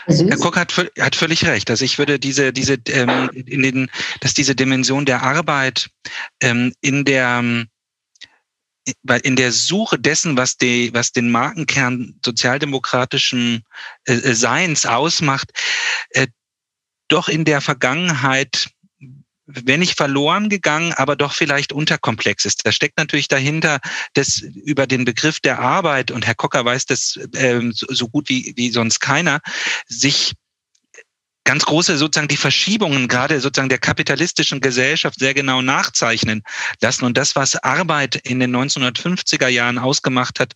[0.08, 1.70] Herr Koch hat, hat völlig recht.
[1.70, 3.92] Also ich würde diese, diese, ähm, in den,
[4.22, 5.90] dass diese Dimension der Arbeit
[6.42, 7.68] ähm, in der
[9.04, 13.64] weil in der Suche dessen, was, die, was den Markenkern sozialdemokratischen
[14.06, 15.52] äh, äh, Seins ausmacht,
[16.12, 16.28] äh,
[17.10, 18.70] doch in der Vergangenheit
[19.48, 22.66] wenn nicht verloren gegangen, aber doch vielleicht unterkomplex ist.
[22.66, 23.80] Da steckt natürlich dahinter,
[24.14, 28.30] dass über den Begriff der Arbeit, und Herr Kocker weiß das ähm, so, so gut
[28.30, 29.40] wie, wie sonst keiner,
[29.88, 30.34] sich
[31.48, 36.44] ganz große sozusagen die Verschiebungen gerade sozusagen der kapitalistischen Gesellschaft sehr genau nachzeichnen
[36.82, 37.06] lassen.
[37.06, 40.54] Und das, was Arbeit in den 1950er Jahren ausgemacht hat,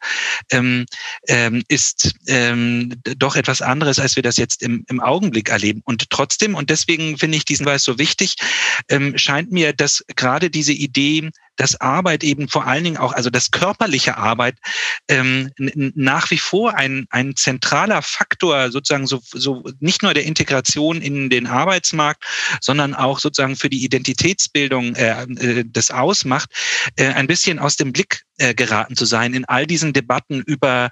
[0.52, 0.86] ähm,
[1.30, 5.82] ähm, ist ähm, doch etwas anderes, als wir das jetzt im, im Augenblick erleben.
[5.86, 8.36] Und trotzdem, und deswegen finde ich diesen Weis so wichtig,
[8.90, 11.30] ähm, scheint mir, dass gerade diese Idee
[11.62, 14.56] dass Arbeit eben vor allen Dingen auch, also das körperliche Arbeit
[15.08, 21.04] ähm, nach wie vor ein, ein zentraler Faktor sozusagen so, so nicht nur der Integration
[21.04, 22.24] in den Arbeitsmarkt,
[22.62, 26.50] sondern auch sozusagen für die Identitätsbildung äh, äh, das ausmacht,
[26.96, 30.90] äh, ein bisschen aus dem Blick äh, geraten zu sein in all diesen Debatten über,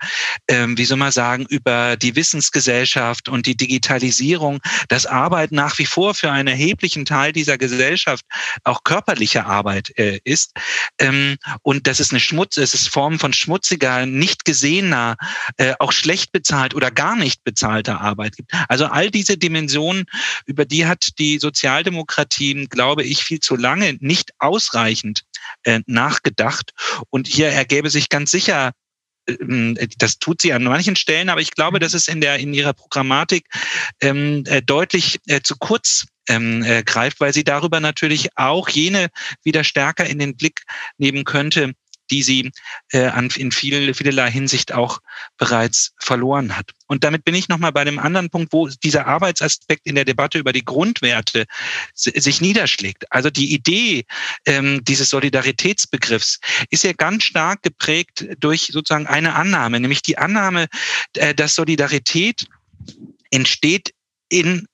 [0.48, 5.86] ähm, wie soll man sagen, über die Wissensgesellschaft und die Digitalisierung, dass Arbeit nach wie
[5.86, 8.24] vor für einen erheblichen Teil dieser Gesellschaft
[8.64, 10.52] auch körperliche Arbeit äh, ist
[11.00, 15.18] ähm, und dass es eine Schmutz, es ist Form von schmutziger, nicht gesehener,
[15.58, 18.54] äh, auch schlecht bezahlt oder gar nicht bezahlter Arbeit gibt.
[18.68, 20.06] Also all diese Dimensionen,
[20.46, 25.24] über die hat die Sozialdemokratie, glaube ich, viel zu lange nicht ausreichend
[25.64, 26.72] äh, nachgedacht.
[27.10, 28.72] Und hier ergäbe sich ganz sicher
[29.28, 32.54] ähm, das tut sie an manchen Stellen, aber ich glaube, dass es in der in
[32.54, 33.46] ihrer Programmatik
[34.02, 39.10] ähm, äh, deutlich äh, zu kurz ähm, äh, greift, weil sie darüber natürlich auch jene
[39.44, 40.62] wieder stärker in den Blick
[40.98, 41.74] nehmen könnte,
[42.12, 42.52] die sie
[42.92, 45.00] äh, an, in viel, vielerlei Hinsicht auch
[45.38, 46.72] bereits verloren hat.
[46.88, 50.40] Und damit bin ich nochmal bei dem anderen Punkt, wo dieser Arbeitsaspekt in der Debatte
[50.40, 51.46] über die Grundwerte
[51.94, 53.12] sich niederschlägt.
[53.12, 54.06] Also die Idee
[54.46, 56.40] ähm, dieses Solidaritätsbegriffs
[56.70, 60.68] ist ja ganz stark geprägt durch sozusagen eine Annahme, nämlich die Annahme,
[61.16, 62.48] äh, dass Solidarität
[63.32, 63.94] entsteht
[64.30, 64.68] in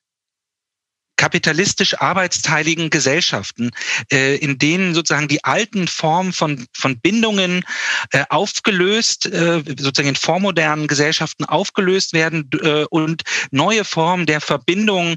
[1.17, 3.71] kapitalistisch arbeitsteiligen Gesellschaften,
[4.11, 7.63] äh, in denen sozusagen die alten Formen von, von Bindungen
[8.11, 12.49] äh, aufgelöst, äh, sozusagen in vormodernen Gesellschaften aufgelöst werden
[12.89, 15.15] und neue Formen der Verbindung,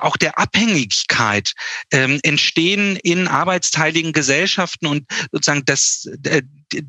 [0.00, 1.52] auch der Abhängigkeit
[1.90, 6.08] äh, entstehen in arbeitsteiligen Gesellschaften und sozusagen das,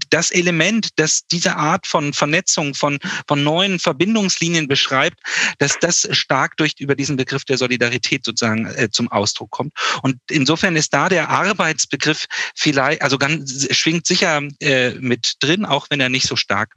[0.10, 5.20] das Element, das diese Art von Vernetzung, von, von neuen Verbindungslinien beschreibt,
[5.60, 9.74] dass das stark durch über diesen Begriff der Solidarität sozusagen äh, zum Ausdruck kommt.
[10.02, 12.26] Und insofern ist da der Arbeitsbegriff
[12.56, 16.74] vielleicht, also ganz schwingt sicher äh, mit drin, auch wenn er nicht so stark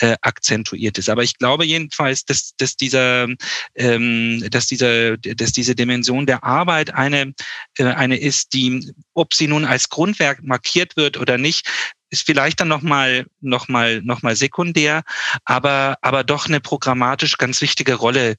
[0.00, 1.08] äh, akzentuiert ist.
[1.08, 3.28] Aber ich glaube jedenfalls, dass, dass dieser,
[3.74, 7.34] ähm, dass dieser, dass diese Dimension der Arbeit eine,
[7.76, 11.68] äh, eine ist, die, ob sie nun als Grundwerk markiert wird oder nicht,
[12.10, 15.02] ist vielleicht dann nochmal noch mal, noch mal sekundär,
[15.44, 18.36] aber, aber doch eine programmatisch ganz wichtige Rolle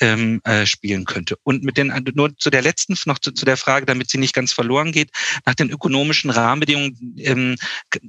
[0.00, 1.36] ähm, äh, spielen könnte.
[1.42, 4.34] Und mit den, nur zu der letzten, noch zu, zu der Frage, damit sie nicht
[4.34, 5.10] ganz verloren geht,
[5.46, 7.56] nach den ökonomischen Rahmenbedingungen ähm,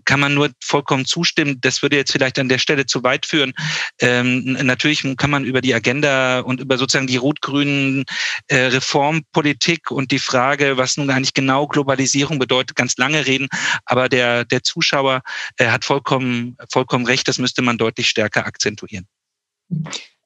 [0.05, 1.59] kann man nur vollkommen zustimmen.
[1.61, 3.53] Das würde jetzt vielleicht an der Stelle zu weit führen.
[4.01, 8.05] Ähm, natürlich kann man über die Agenda und über sozusagen die rot-grünen
[8.47, 13.47] äh, Reformpolitik und die Frage, was nun eigentlich genau Globalisierung bedeutet, ganz lange reden.
[13.85, 15.21] Aber der, der Zuschauer Zuschauer
[15.57, 19.05] er hat vollkommen, vollkommen recht, das müsste man deutlich stärker akzentuieren.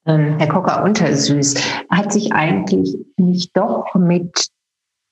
[0.05, 1.55] Ähm, Herr Kocker-Untersüß,
[1.89, 4.47] hat sich eigentlich nicht doch mit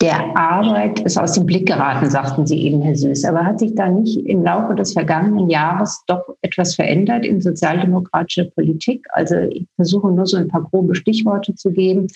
[0.02, 3.24] der Arbeit ist aus dem Blick geraten, sagten Sie eben, Herr Süß.
[3.26, 8.46] Aber hat sich da nicht im Laufe des vergangenen Jahres doch etwas verändert in sozialdemokratischer
[8.52, 9.06] Politik?
[9.14, 12.08] Also ich versuche nur so ein paar grobe Stichworte zu geben.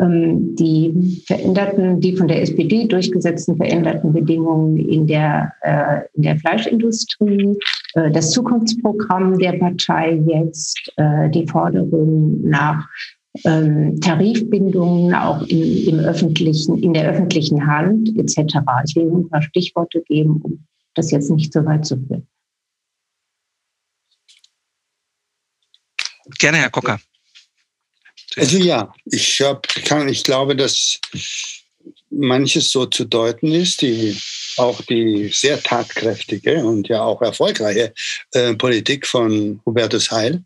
[0.00, 6.38] Ähm, die veränderten, die von der SPD durchgesetzten veränderten Bedingungen in der, äh, in der
[6.38, 7.58] Fleischindustrie,
[7.94, 12.88] äh, das Zukunftsprogramm der Partei jetzt, äh, die Forderung nach
[13.44, 18.56] ähm, Tarifbindungen auch in, im öffentlichen, in der öffentlichen Hand etc.
[18.86, 22.26] Ich will ein paar Stichworte geben, um das jetzt nicht so weit zu führen.
[26.38, 27.00] Gerne, Herr Kocker.
[28.36, 30.98] Also ja, ich, hab, kann, ich glaube, dass
[32.10, 34.16] manches so zu deuten ist, die
[34.56, 37.92] auch die sehr tatkräftige und ja auch erfolgreiche
[38.32, 40.42] äh, Politik von Hubertus Heil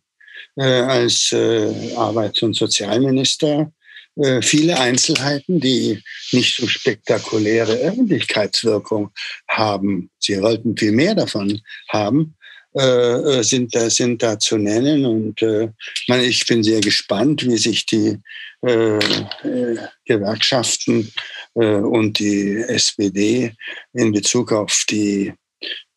[0.56, 3.72] äh, als äh, Arbeits- und Sozialminister.
[4.16, 6.00] Äh, viele Einzelheiten, die
[6.32, 9.10] nicht so spektakuläre Öffentlichkeitswirkung
[9.48, 10.10] haben.
[10.20, 12.36] Sie wollten viel mehr davon haben,
[12.76, 15.06] äh, äh, sind, da, sind da zu nennen.
[15.06, 15.68] Und äh,
[16.22, 18.18] ich bin sehr gespannt, wie sich die
[18.66, 21.12] äh, äh Gewerkschaften
[21.54, 23.52] äh, und die SPD
[23.92, 25.32] in Bezug auf die,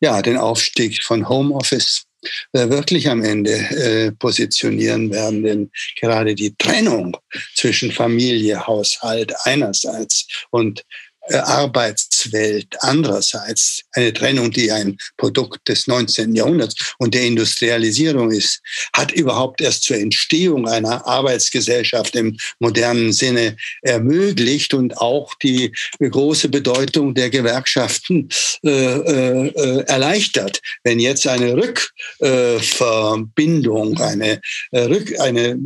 [0.00, 2.04] ja, den Aufstieg von Homeoffice
[2.52, 5.44] wirklich am Ende positionieren werden.
[5.44, 5.70] Denn
[6.00, 7.16] gerade die Trennung
[7.54, 10.84] zwischen Familie, Haushalt einerseits und äh,
[11.30, 16.34] Arbeitswelt andererseits, eine Trennung, die ein Produkt des 19.
[16.34, 18.60] Jahrhunderts und der Industrialisierung ist,
[18.94, 26.48] hat überhaupt erst zur Entstehung einer Arbeitsgesellschaft im modernen Sinne ermöglicht und auch die große
[26.48, 28.28] Bedeutung der Gewerkschaften
[28.64, 30.60] äh, äh, erleichtert.
[30.84, 34.40] Wenn jetzt eine Rückverbindung, äh, eine,
[34.72, 35.56] Rück, eine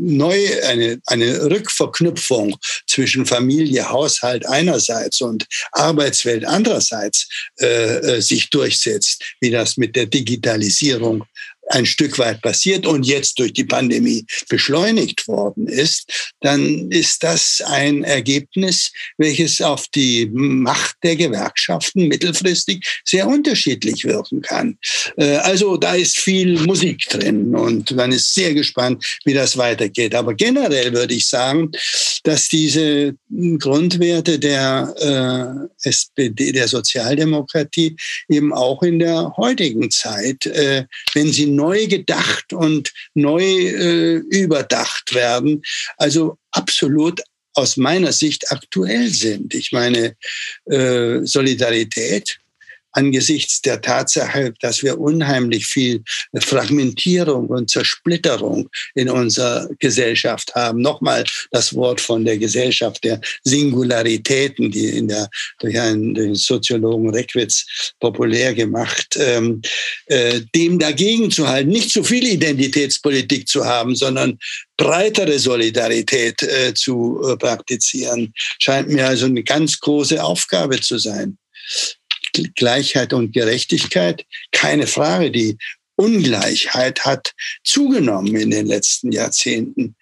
[0.62, 2.56] eine, eine Rückverknüpfung
[2.86, 7.28] zwischen Familie, Haushalt einerseits und Arbeitswelt andererseits
[7.61, 11.24] äh, äh, sich durchsetzt, wie das mit der Digitalisierung
[11.68, 17.62] ein Stück weit passiert und jetzt durch die Pandemie beschleunigt worden ist, dann ist das
[17.64, 24.78] ein Ergebnis, welches auf die Macht der Gewerkschaften mittelfristig sehr unterschiedlich wirken kann.
[25.16, 30.14] Äh, also da ist viel Musik drin und man ist sehr gespannt, wie das weitergeht.
[30.14, 31.70] Aber generell würde ich sagen,
[32.24, 33.14] dass diese
[33.58, 37.96] Grundwerte der äh, SPD, der Sozialdemokratie
[38.28, 40.84] eben auch in der heutigen Zeit, äh,
[41.14, 45.62] wenn sie neu gedacht und neu äh, überdacht werden.
[45.96, 47.20] Also absolut
[47.54, 49.54] aus meiner Sicht aktuell sind.
[49.54, 50.16] Ich meine,
[50.66, 52.38] äh, Solidarität
[52.93, 56.03] angesichts der Tatsache, dass wir unheimlich viel
[56.38, 60.80] Fragmentierung und Zersplitterung in unserer Gesellschaft haben.
[60.80, 65.28] Nochmal das Wort von der Gesellschaft der Singularitäten, die in der,
[65.61, 69.62] durch einen, durch einen Soziologen Reckwitz populär gemacht, ähm,
[70.07, 74.38] äh, dem dagegen zu halten, nicht zu viel Identitätspolitik zu haben, sondern
[74.76, 81.38] breitere Solidarität äh, zu äh, praktizieren, scheint mir also eine ganz große Aufgabe zu sein.
[82.55, 85.30] Gleichheit und Gerechtigkeit, keine Frage.
[85.30, 85.59] Die
[85.97, 87.33] Ungleichheit hat
[87.64, 89.95] zugenommen in den letzten Jahrzehnten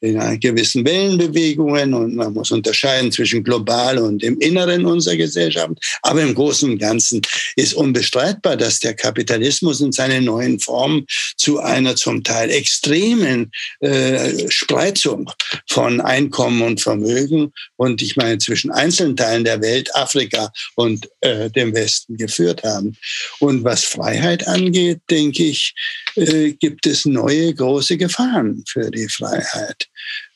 [0.00, 5.72] in gewissen Wellenbewegungen und man muss unterscheiden zwischen global und im Inneren unserer Gesellschaft.
[6.02, 7.20] Aber im Großen und Ganzen
[7.56, 14.50] ist unbestreitbar, dass der Kapitalismus in seinen neuen Formen zu einer zum Teil extremen äh,
[14.50, 15.30] Spreizung
[15.68, 21.50] von Einkommen und Vermögen und ich meine zwischen einzelnen Teilen der Welt, Afrika und äh,
[21.50, 22.96] dem Westen geführt haben.
[23.38, 25.74] Und was Freiheit angeht, denke ich,
[26.16, 29.88] äh, gibt es neue große Gefahren für die Freiheit.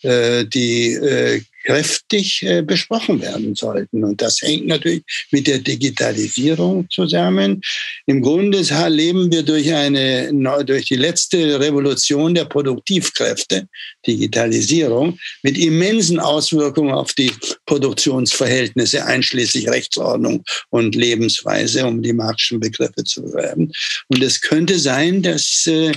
[0.03, 4.05] Äh, die äh, kräftig äh, besprochen werden sollten.
[4.05, 7.61] Und das hängt natürlich mit der Digitalisierung zusammen.
[8.07, 10.31] Im Grunde leben wir durch eine,
[10.65, 13.67] durch die letzte Revolution der Produktivkräfte,
[14.07, 17.33] Digitalisierung, mit immensen Auswirkungen auf die
[17.67, 23.73] Produktionsverhältnisse, einschließlich Rechtsordnung und Lebensweise, um die marxischen Begriffe zu bewerben.
[24.09, 25.93] Und es könnte sein, dass äh,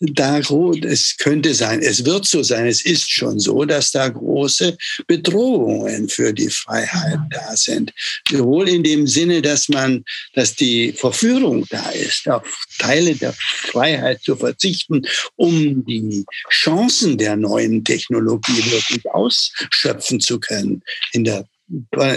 [0.00, 4.76] da, es könnte sein, es wird so sein, es ist schon so, dass da große
[5.06, 7.92] Bedrohungen für die Freiheit da sind.
[8.30, 14.22] Sowohl in dem Sinne, dass man, dass die Verführung da ist, auf Teile der Freiheit
[14.22, 20.82] zu verzichten, um die Chancen der neuen Technologie wirklich ausschöpfen zu können.
[21.12, 21.46] In der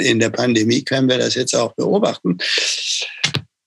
[0.01, 2.37] in der Pandemie können wir das jetzt auch beobachten.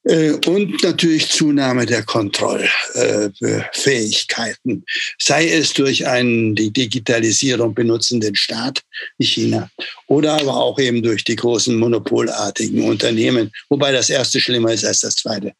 [0.04, 4.82] Äh, und natürlich Zunahme der Kontrollfähigkeiten,
[5.18, 8.80] sei es durch einen die Digitalisierung benutzenden Staat
[9.18, 9.68] wie China
[10.06, 15.00] oder aber auch eben durch die großen monopolartigen Unternehmen, wobei das erste schlimmer ist als
[15.00, 15.52] das zweite.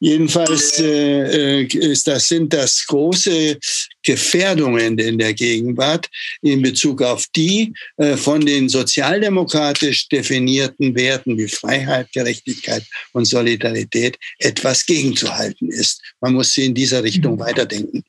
[0.00, 3.58] Jedenfalls äh, äh ist das, sind das große
[4.06, 6.08] Gefährdungen in der Gegenwart
[6.40, 14.16] in Bezug auf die äh, von den sozialdemokratisch definierten Werten wie Freiheit, Gerechtigkeit und Solidarität
[14.38, 16.00] etwas gegenzuhalten ist.
[16.20, 17.40] Man muss sie in dieser Richtung mhm.
[17.40, 18.04] weiterdenken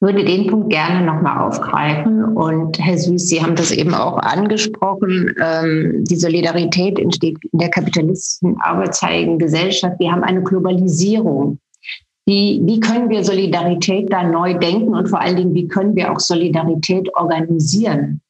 [0.00, 2.24] würde den Punkt gerne nochmal aufgreifen.
[2.24, 5.34] Und Herr Süß, Sie haben das eben auch angesprochen.
[5.40, 9.96] Ähm, die Solidarität entsteht in der kapitalistischen arbeitsfähigen Gesellschaft.
[9.98, 11.58] Wir haben eine Globalisierung.
[12.30, 16.12] Wie, wie können wir Solidarität da neu denken und vor allen Dingen, wie können wir
[16.12, 18.20] auch Solidarität organisieren?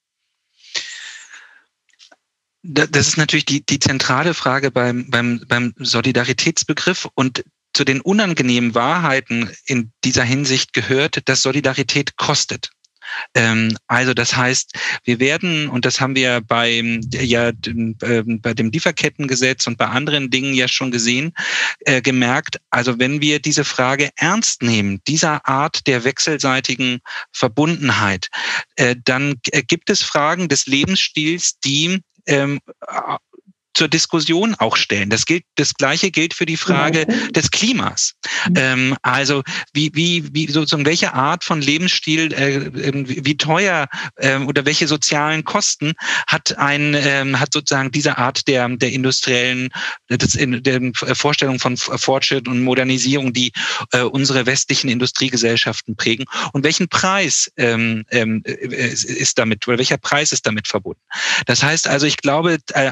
[2.63, 7.09] Das ist natürlich die, die zentrale Frage beim, beim, beim Solidaritätsbegriff.
[7.15, 7.45] Und
[7.75, 12.71] zu den unangenehmen Wahrheiten in dieser Hinsicht gehört, dass Solidarität kostet.
[13.35, 14.73] Ähm, also das heißt,
[15.05, 16.83] wir werden, und das haben wir bei,
[17.13, 21.33] ja, äh, bei dem Lieferkettengesetz und bei anderen Dingen ja schon gesehen,
[21.81, 27.01] äh, gemerkt, also wenn wir diese Frage ernst nehmen, dieser Art der wechselseitigen
[27.33, 28.29] Verbundenheit,
[28.77, 32.61] äh, dann äh, gibt es Fragen des Lebensstils, die ähm,
[33.75, 35.11] zur Diskussion auch stellen.
[35.11, 38.15] Das gilt, das Gleiche gilt für die Frage des Klimas.
[38.49, 38.55] Mhm.
[38.57, 39.43] Ähm, also
[39.73, 44.89] wie, wie, wie sozusagen welche Art von Lebensstil, äh, ähm, wie teuer äh, oder welche
[44.89, 45.93] sozialen Kosten
[46.27, 49.69] hat ein, ähm, hat sozusagen diese Art der, der industriellen,
[50.11, 50.81] des, der
[51.15, 53.53] Vorstellung von Fortschritt und Modernisierung, die
[53.93, 59.99] äh, unsere westlichen Industriegesellschaften prägen und welchen Preis ähm, ähm, äh, ist damit, oder welcher
[59.99, 61.01] Preis ist damit verbunden.
[61.47, 62.91] Das heißt also, ich glaube, äh,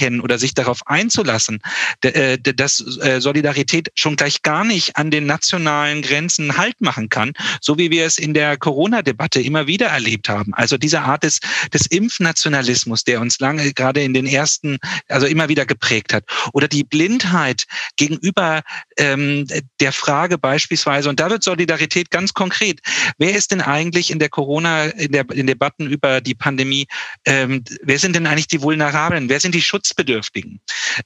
[0.00, 1.60] anzuerkennen, oder sich darauf einzulassen,
[2.02, 7.32] äh, dass äh, Solidarität schon gleich gar nicht an den nationalen Grenzen Halt machen kann,
[7.60, 10.54] so wie wir es in der Corona-Debatte immer wieder erlebt haben.
[10.54, 11.40] Also diese Art des,
[11.72, 14.78] des Impfnationalismus, der uns lange gerade in den ersten,
[15.08, 17.64] also immer wieder geprägt hat, oder die Blindheit
[17.96, 18.62] gegenüber
[18.96, 19.46] ähm,
[19.80, 22.80] der Frage beispielsweise, und da wird Solidarität ganz konkret,
[23.18, 26.86] wer ist denn eigentlich in der Corona, in der in Debatten über die Pandemie,
[27.24, 30.60] ähm, wer sind denn eigentlich die Vulnerablen, wer sind die Schutz Schutzbedürftigen.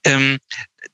[0.04, 0.38] Ähm,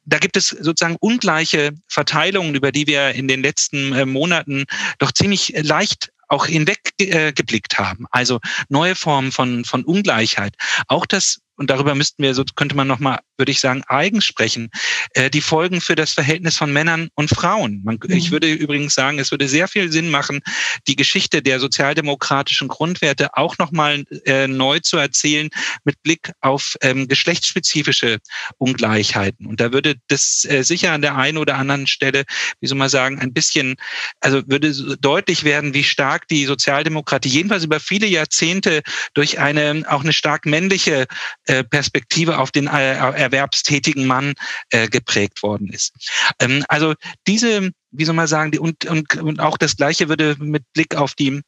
[0.04, 4.64] da gibt es sozusagen ungleiche Verteilungen, über die wir in den letzten äh, Monaten
[4.98, 8.06] doch ziemlich leicht auch hinweggeblickt äh, haben.
[8.10, 8.38] Also
[8.68, 10.54] neue Formen von, von Ungleichheit.
[10.86, 14.70] Auch das und darüber müssten wir, so könnte man nochmal, würde ich sagen, eigens sprechen,
[15.14, 17.80] äh, die Folgen für das Verhältnis von Männern und Frauen.
[17.82, 18.14] Man, mhm.
[18.14, 20.40] Ich würde übrigens sagen, es würde sehr viel Sinn machen,
[20.86, 25.48] die Geschichte der sozialdemokratischen Grundwerte auch nochmal äh, neu zu erzählen
[25.84, 28.18] mit Blick auf ähm, geschlechtsspezifische
[28.58, 29.46] Ungleichheiten.
[29.46, 32.24] Und da würde das äh, sicher an der einen oder anderen Stelle,
[32.60, 33.76] wie soll man sagen, ein bisschen,
[34.20, 38.82] also würde deutlich werden, wie stark die Sozialdemokratie jedenfalls über viele Jahrzehnte
[39.14, 41.06] durch eine auch eine stark männliche
[41.46, 44.34] äh, Perspektive auf den äh, erwerbstätigen Mann
[44.70, 45.92] äh, geprägt worden ist.
[46.40, 46.94] Ähm, also
[47.26, 50.94] diese, wie soll man sagen, die, und, und, und auch das Gleiche würde mit Blick
[50.96, 51.42] auf die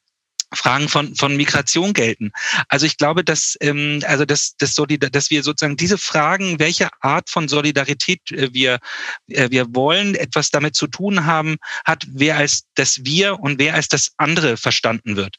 [0.54, 2.30] Fragen von, von Migration gelten.
[2.68, 7.30] Also ich glaube, dass, ähm, also dass, dass, dass wir sozusagen diese Fragen, welche Art
[7.30, 8.78] von Solidarität äh, wir,
[9.28, 13.74] äh, wir wollen, etwas damit zu tun haben, hat, wer als das Wir und wer
[13.74, 15.36] als das andere verstanden wird.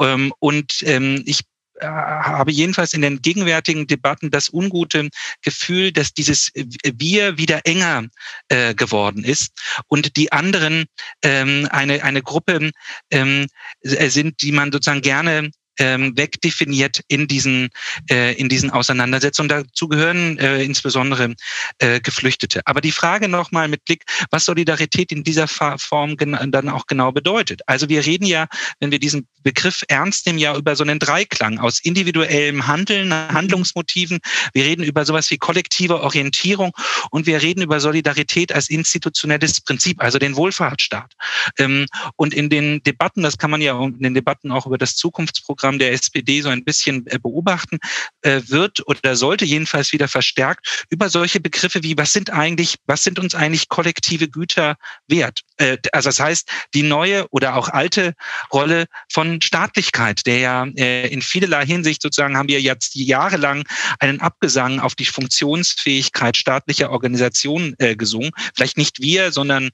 [0.00, 1.40] Ähm, und ähm, ich
[1.80, 5.08] habe jedenfalls in den gegenwärtigen Debatten das ungute
[5.42, 8.04] Gefühl, dass dieses Wir wieder enger
[8.48, 9.52] äh, geworden ist.
[9.86, 10.86] Und die anderen
[11.22, 12.70] ähm, eine, eine Gruppe
[13.10, 13.46] ähm,
[13.82, 15.50] sind, die man sozusagen gerne
[15.80, 17.70] ähm, wegdefiniert in diesen,
[18.10, 19.48] äh, in diesen Auseinandersetzungen.
[19.48, 21.34] Dazu gehören äh, insbesondere
[21.78, 22.60] äh, Geflüchtete.
[22.66, 27.62] Aber die Frage nochmal mit Blick, was Solidarität in dieser Form dann auch genau bedeutet.
[27.66, 28.46] Also wir reden ja,
[28.78, 34.18] wenn wir diesen Begriff ernst nehmen, ja über so einen Dreiklang aus individuellem Handeln, Handlungsmotiven.
[34.52, 36.72] Wir reden über sowas wie kollektive Orientierung
[37.10, 41.14] und wir reden über Solidarität als institutionelles Prinzip, also den Wohlfahrtsstaat.
[41.58, 44.96] Ähm, und in den Debatten, das kann man ja in den Debatten auch über das
[44.96, 47.78] Zukunftsprogramm Wahlprogramm der SPD so ein bisschen äh, beobachten,
[48.22, 53.04] äh, wird oder sollte jedenfalls wieder verstärkt über solche Begriffe wie, was sind eigentlich, was
[53.04, 54.76] sind uns eigentlich kollektive Güter
[55.08, 55.40] wert?
[55.56, 58.14] Äh, also das heißt, die neue oder auch alte
[58.52, 63.64] Rolle von Staatlichkeit, der ja in vielerlei Hinsicht sozusagen haben wir jetzt jahrelang
[63.98, 68.30] einen Abgesang auf die Funktionsfähigkeit staatlicher Organisationen gesungen.
[68.54, 69.70] Vielleicht nicht wir, sondern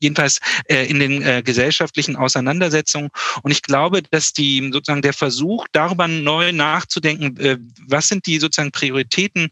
[0.00, 3.10] jedenfalls äh, in den äh, gesellschaftlichen Auseinandersetzungen.
[3.42, 8.38] Und ich glaube, dass die sozusagen der Versuch, darüber neu nachzudenken, äh, was sind die
[8.38, 9.48] sozusagen Prioritäten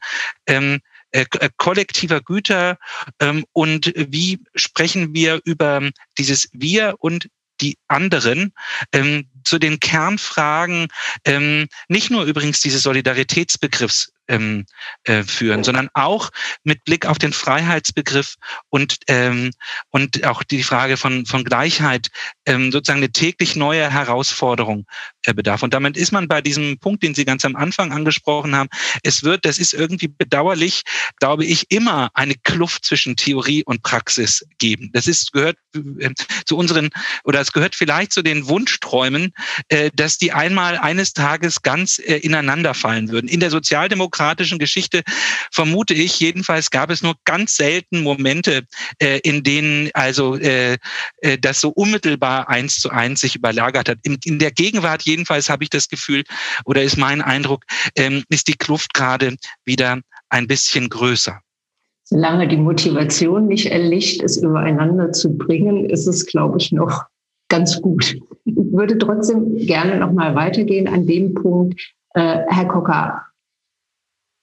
[0.47, 0.81] ähm,
[1.13, 2.79] äh, äh, kollektiver Güter
[3.21, 7.29] ähm, und wie sprechen wir über dieses Wir und
[7.61, 8.55] die anderen
[8.93, 10.89] ähm, zu den Kernfragen
[11.27, 14.65] ähm, nicht nur übrigens dieses Solidaritätsbegriffs ähm,
[15.05, 16.31] äh, führen, sondern auch
[16.65, 18.37] mit Blick auf den Freiheitsbegriff
[18.71, 19.51] und, ähm,
[19.91, 22.09] und auch die Frage von, von Gleichheit
[22.47, 24.87] ähm, sozusagen eine täglich neue Herausforderung
[25.27, 25.63] äh, bedarf.
[25.63, 28.71] Und damit ist man bei diesem Punkt, den Sie ganz am Anfang angesprochen haben.
[29.03, 30.83] Es wird, das ist irgendwie bedauerlich,
[31.21, 34.91] glaube ich, immer eine Kluft zwischen Theorie und Praxis geben.
[34.95, 36.11] Das ist, gehört äh,
[36.47, 36.89] zu unseren,
[37.25, 39.35] oder es gehört vielleicht zu den Wunschträumen,
[39.69, 43.29] äh, dass die einmal eines Tages ganz äh, ineinander fallen würden.
[43.29, 43.51] In der
[44.23, 45.03] sozialdemokratischen Geschichte
[45.51, 48.63] vermute ich, jedenfalls gab es nur ganz selten Momente,
[49.01, 50.79] äh, in denen also äh,
[51.19, 53.99] äh, das so unmittelbar eins zu eins sich überlagert hat.
[54.03, 56.25] In, in der Gegenwart jedenfalls habe ich das Gefühl
[56.65, 57.65] oder ist mein Eindruck,
[57.97, 61.41] ähm, ist die Kluft gerade wieder ein bisschen größer.
[62.05, 67.05] Solange die Motivation nicht erlicht ist, übereinander zu bringen, ist es, glaube ich, noch
[67.49, 68.17] ganz gut.
[68.45, 71.81] Ich würde trotzdem gerne noch mal weitergehen an dem Punkt,
[72.15, 73.32] äh, Herr Kocker.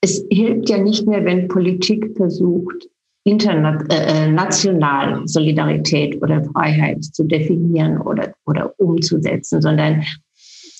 [0.01, 2.87] Es hilft ja nicht mehr, wenn Politik versucht,
[3.25, 10.03] international äh, Solidarität oder Freiheit zu definieren oder, oder umzusetzen, sondern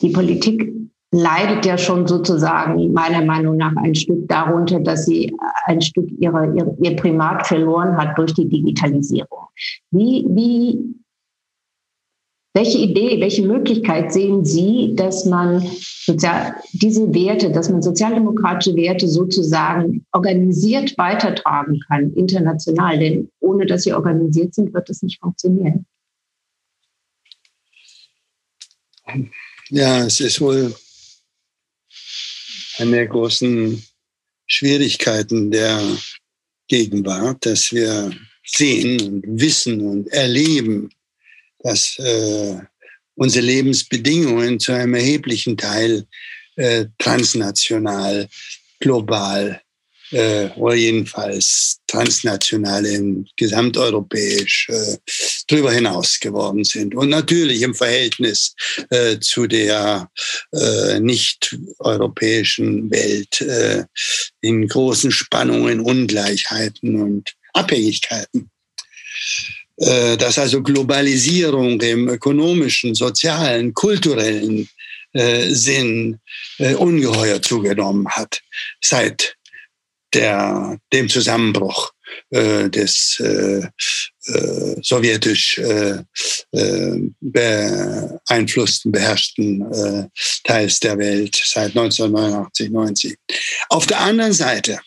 [0.02, 0.74] die Politik
[1.12, 6.54] leidet ja schon sozusagen meiner Meinung nach ein Stück darunter, dass sie ein Stück ihre,
[6.56, 9.48] ihre, ihr Primat verloren hat durch die Digitalisierung.
[9.92, 10.80] Wie, wie,
[12.54, 15.62] welche Idee, welche Möglichkeit sehen Sie, dass man
[16.06, 22.98] sozial, diese Werte, dass man sozialdemokratische Werte sozusagen organisiert weitertragen kann, international?
[22.98, 25.86] Denn ohne dass sie organisiert sind, wird das nicht funktionieren.
[29.70, 30.74] Ja, es ist wohl
[32.78, 33.84] eine der großen
[34.48, 35.82] Schwierigkeiten der
[36.68, 38.12] Gegenwart, dass wir
[38.46, 40.90] sehen und wissen und erleben,
[41.60, 42.56] dass äh,
[43.16, 46.06] unsere Lebensbedingungen zu einem erheblichen Teil
[46.56, 48.28] äh, transnational,
[48.80, 49.62] global
[50.12, 54.98] äh, oder jedenfalls transnational in gesamteuropäisch äh,
[55.48, 56.96] drüber hinaus geworden sind.
[56.96, 58.56] Und natürlich im Verhältnis
[58.90, 60.10] äh, zu der
[60.54, 63.84] äh, nicht-europäischen Welt äh,
[64.42, 68.50] in großen Spannungen, Ungleichheiten und Abhängigkeiten.
[69.80, 74.68] Äh, dass also Globalisierung im ökonomischen, sozialen, kulturellen
[75.14, 76.20] äh, Sinn
[76.58, 78.42] äh, ungeheuer zugenommen hat
[78.82, 79.36] seit
[80.14, 81.94] der, dem Zusammenbruch
[82.32, 83.62] äh, des äh,
[84.26, 85.62] äh, sowjetisch
[87.22, 90.10] beeinflussten, beherrschten
[90.44, 93.18] Teils der Welt seit 1989, 90.
[93.70, 94.80] Auf der anderen Seite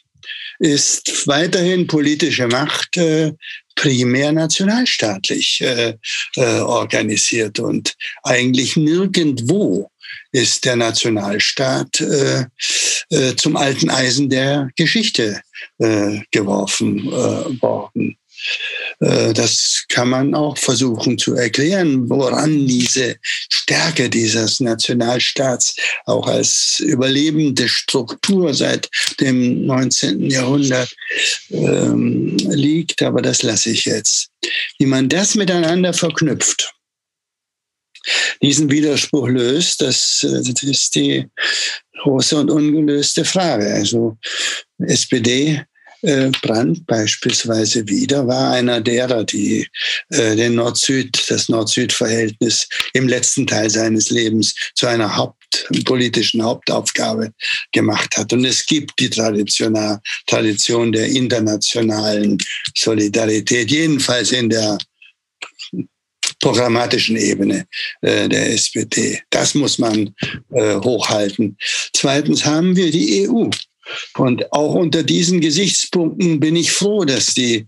[0.63, 3.33] ist weiterhin politische Macht äh,
[3.75, 5.95] primär nationalstaatlich äh,
[6.37, 9.91] äh, organisiert und eigentlich nirgendwo
[10.31, 12.45] ist der Nationalstaat äh,
[13.11, 15.41] äh, zum alten Eisen der Geschichte
[15.79, 18.17] äh, geworfen äh, worden.
[19.01, 26.81] Äh, das kann man auch versuchen zu erklären, woran diese Stärke dieses Nationalstaats auch als
[26.81, 28.89] überlebende Struktur seit
[29.21, 30.31] dem 19.
[30.31, 30.95] Jahrhundert
[31.51, 33.03] ähm, liegt.
[33.03, 34.29] Aber das lasse ich jetzt.
[34.79, 36.73] Wie man das miteinander verknüpft,
[38.43, 41.27] diesen Widerspruch löst, das, das ist die
[42.03, 43.73] große und ungelöste Frage.
[43.73, 44.17] Also
[44.79, 45.65] SPD
[46.43, 49.69] Brandt beispielsweise wieder war einer derer, die
[50.11, 55.37] äh, den Nord-Süd, das Nord-Süd-Verhältnis im letzten Teil seines Lebens zu einer Haupt
[55.85, 57.33] politischen Hauptaufgabe
[57.73, 58.33] gemacht hat.
[58.33, 62.39] Und es gibt die Tradition der internationalen
[62.75, 64.79] Solidarität, jedenfalls in der
[66.41, 67.67] programmatischen Ebene
[68.01, 69.21] äh, der SPD.
[69.31, 70.15] Das muss man
[70.51, 71.57] äh, hochhalten.
[71.93, 73.49] Zweitens haben wir die EU.
[74.17, 77.67] Und auch unter diesen Gesichtspunkten bin ich froh, dass die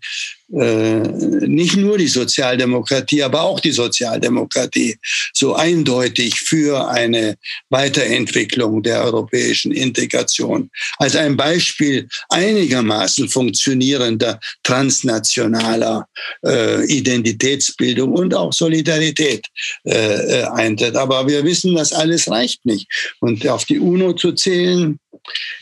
[0.52, 1.00] äh,
[1.46, 4.96] nicht nur die Sozialdemokratie, aber auch die Sozialdemokratie
[5.32, 7.36] so eindeutig für eine
[7.70, 16.06] Weiterentwicklung der europäischen Integration als ein Beispiel einigermaßen funktionierender transnationaler
[16.46, 19.46] äh, Identitätsbildung und auch Solidarität
[19.84, 20.94] äh, äh eintritt.
[20.94, 22.86] Aber wir wissen, das alles reicht nicht.
[23.20, 25.00] Und auf die UNO zu zählen,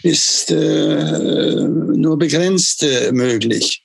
[0.03, 3.85] ist äh, nur begrenzt äh, möglich.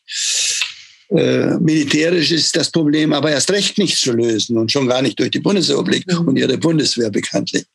[1.10, 5.18] Äh, militärisch ist das Problem aber erst recht nicht zu lösen und schon gar nicht
[5.18, 7.66] durch die Bundesrepublik und ihre Bundeswehr bekanntlich.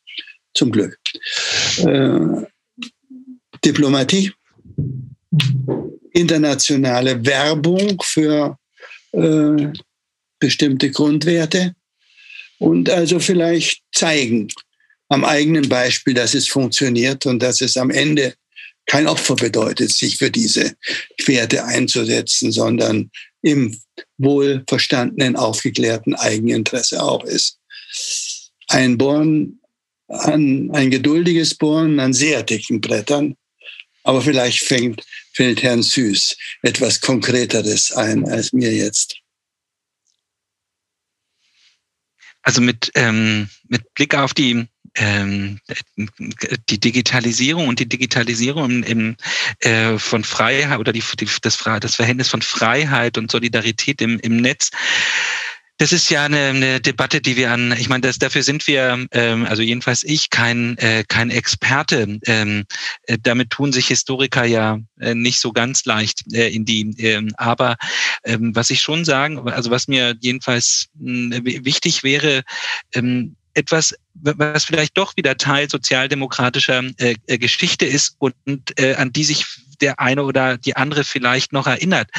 [0.53, 0.99] Zum Glück.
[1.77, 2.19] Äh,
[3.65, 4.31] Diplomatie,
[6.11, 8.57] internationale Werbung für
[9.13, 9.67] äh,
[10.37, 11.73] bestimmte Grundwerte
[12.59, 14.47] und also vielleicht zeigen
[15.13, 18.33] am eigenen Beispiel, dass es funktioniert und dass es am Ende
[18.87, 20.75] kein Opfer bedeutet, sich für diese
[21.25, 23.11] Werte einzusetzen, sondern
[23.43, 23.79] im
[24.17, 27.59] wohlverstandenen, aufgeklärten Eigeninteresse auch ist.
[28.69, 29.61] Ein Bohren,
[30.07, 33.35] an, ein geduldiges Bohren an sehr dicken Brettern,
[34.03, 39.17] aber vielleicht fängt, fällt Herrn Süß etwas Konkreteres ein als mir jetzt.
[42.41, 45.59] Also mit, ähm, mit Blick auf die ähm,
[46.69, 49.15] die Digitalisierung und die Digitalisierung im,
[49.59, 54.37] äh, von Freiheit oder die, die, das, das Verhältnis von Freiheit und Solidarität im, im
[54.37, 54.71] Netz
[55.77, 59.05] das ist ja eine, eine Debatte, die wir an, ich meine, das, dafür sind wir,
[59.11, 62.19] ähm, also jedenfalls ich, kein, äh, kein Experte.
[62.25, 62.65] Ähm,
[63.07, 67.27] äh, damit tun sich Historiker ja äh, nicht so ganz leicht äh, in die, äh,
[67.37, 67.75] aber
[68.23, 72.43] ähm, was ich schon sagen, also was mir jedenfalls äh, wichtig wäre,
[72.93, 78.35] ähm, etwas, was vielleicht doch wieder Teil sozialdemokratischer äh, äh, Geschichte ist und
[78.79, 79.45] äh, an die sich
[79.81, 82.09] der eine oder die andere vielleicht noch erinnert.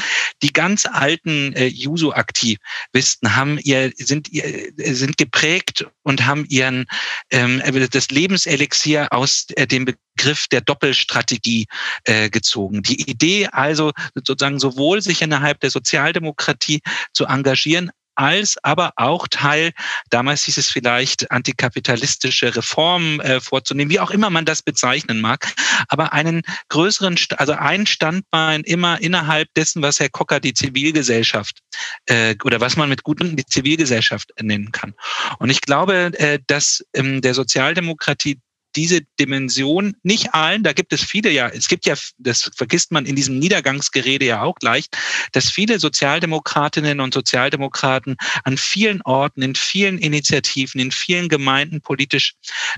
[0.42, 6.86] Die ganz alten äh, Juso-Aktivisten haben ihr, sind, äh, sind geprägt und haben ihren
[7.30, 11.66] ähm, das Lebenselixier aus äh, dem Begriff der Doppelstrategie
[12.04, 12.82] äh, gezogen.
[12.82, 16.80] Die Idee also sozusagen sowohl sich innerhalb der Sozialdemokratie
[17.12, 19.72] zu engagieren, als aber auch Teil,
[20.10, 25.52] damals hieß es vielleicht antikapitalistische Reformen äh, vorzunehmen, wie auch immer man das bezeichnen mag,
[25.88, 31.58] aber einen größeren, also ein Standbein immer innerhalb dessen, was Herr Kocker die Zivilgesellschaft
[32.06, 34.94] äh, oder was man mit guten die Zivilgesellschaft nennen kann.
[35.38, 38.40] Und ich glaube, äh, dass ähm, der Sozialdemokratie
[38.76, 43.06] diese Dimension nicht allen, da gibt es viele ja, es gibt ja, das vergisst man
[43.06, 44.96] in diesem Niedergangsgerede ja auch leicht,
[45.32, 52.34] dass viele Sozialdemokratinnen und Sozialdemokraten an vielen Orten, in vielen Initiativen, in vielen Gemeinden politisch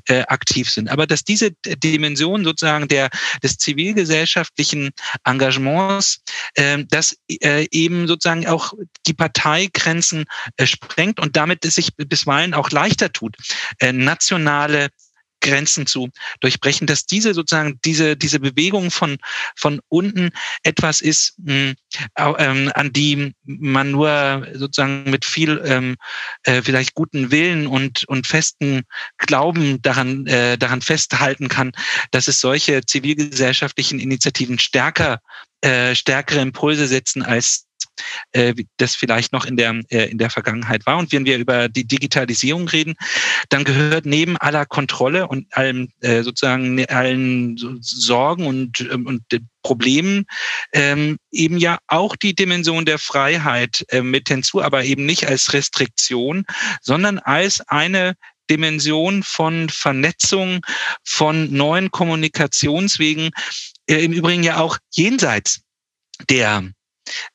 [0.08, 0.88] äh, aktiv sind.
[0.88, 3.10] Aber dass diese Dimension sozusagen der,
[3.42, 4.90] des zivilgesellschaftlichen
[5.24, 6.22] Engagements,
[6.54, 8.72] äh, das äh, eben sozusagen auch
[9.06, 10.24] die Parteigrenzen
[10.56, 13.36] äh, sprengt und damit es sich bisweilen auch leichter tut,
[13.80, 14.88] äh, nationale
[15.46, 16.10] Grenzen zu
[16.40, 19.18] durchbrechen, dass diese sozusagen diese diese Bewegung von
[19.56, 20.30] von unten
[20.62, 21.74] etwas ist, mh,
[22.16, 25.96] ähm, an die man nur sozusagen mit viel ähm,
[26.44, 28.82] äh, vielleicht guten Willen und und festen
[29.18, 31.72] Glauben daran äh, daran festhalten kann,
[32.10, 35.20] dass es solche zivilgesellschaftlichen Initiativen stärker
[35.62, 37.66] äh, stärkere Impulse setzen als
[38.32, 40.98] äh, das vielleicht noch in der, äh, in der Vergangenheit war.
[40.98, 42.94] Und wenn wir über die Digitalisierung reden,
[43.48, 49.22] dann gehört neben aller Kontrolle und allem äh, sozusagen ne, allen Sorgen und, ähm, und
[49.62, 50.26] Problemen
[50.72, 55.52] ähm, eben ja auch die Dimension der Freiheit äh, mit hinzu, aber eben nicht als
[55.52, 56.44] Restriktion,
[56.82, 58.14] sondern als eine
[58.48, 60.64] Dimension von Vernetzung,
[61.02, 63.30] von neuen Kommunikationswegen,
[63.88, 65.62] äh, im Übrigen ja auch jenseits
[66.30, 66.70] der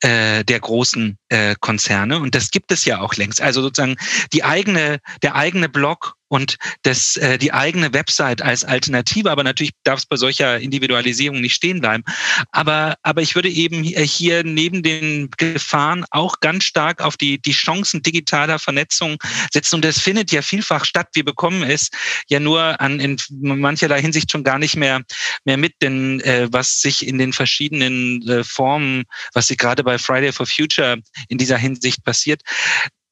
[0.02, 2.20] äh, der großen äh, Konzerne.
[2.20, 3.42] Und das gibt es ja auch längst.
[3.42, 3.96] Also sozusagen
[4.34, 9.30] die eigene, der eigene Blog und das, äh, die eigene Website als Alternative.
[9.30, 12.06] Aber natürlich darf es bei solcher Individualisierung nicht stehen bleiben.
[12.54, 17.52] Aber, aber ich würde eben hier neben den Gefahren auch ganz stark auf die, die
[17.52, 19.18] Chancen digitaler Vernetzung
[19.52, 19.76] setzen.
[19.76, 21.10] Und das findet ja vielfach statt.
[21.14, 21.90] Wir bekommen es
[22.30, 25.02] ja nur an, in mancherlei Hinsicht schon gar nicht mehr,
[25.44, 29.04] mehr mit, denn äh, was sich in den verschiedenen äh, Formen,
[29.34, 30.98] was sich gerade bei Friday for Future
[31.28, 32.42] in dieser Hinsicht passiert,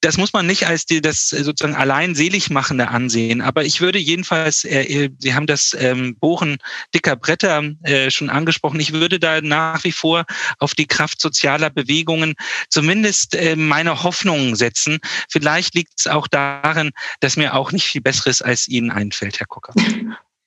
[0.02, 3.42] das muss man nicht als die, das sozusagen allein Seligmachende ansehen.
[3.42, 6.58] Aber ich würde jedenfalls, äh, Sie haben das ähm, Bohren
[6.94, 10.26] dicker Bretter äh, schon angesprochen, ich würde da nach wie vor
[10.60, 12.36] auf die Kraft sozialer Bewegungen
[12.70, 15.00] zumindest äh, meine Hoffnungen setzen.
[15.30, 19.48] Vielleicht liegt es auch darin, dass mir auch nicht viel Besseres als Ihnen einfällt, Herr
[19.48, 19.74] Kocker.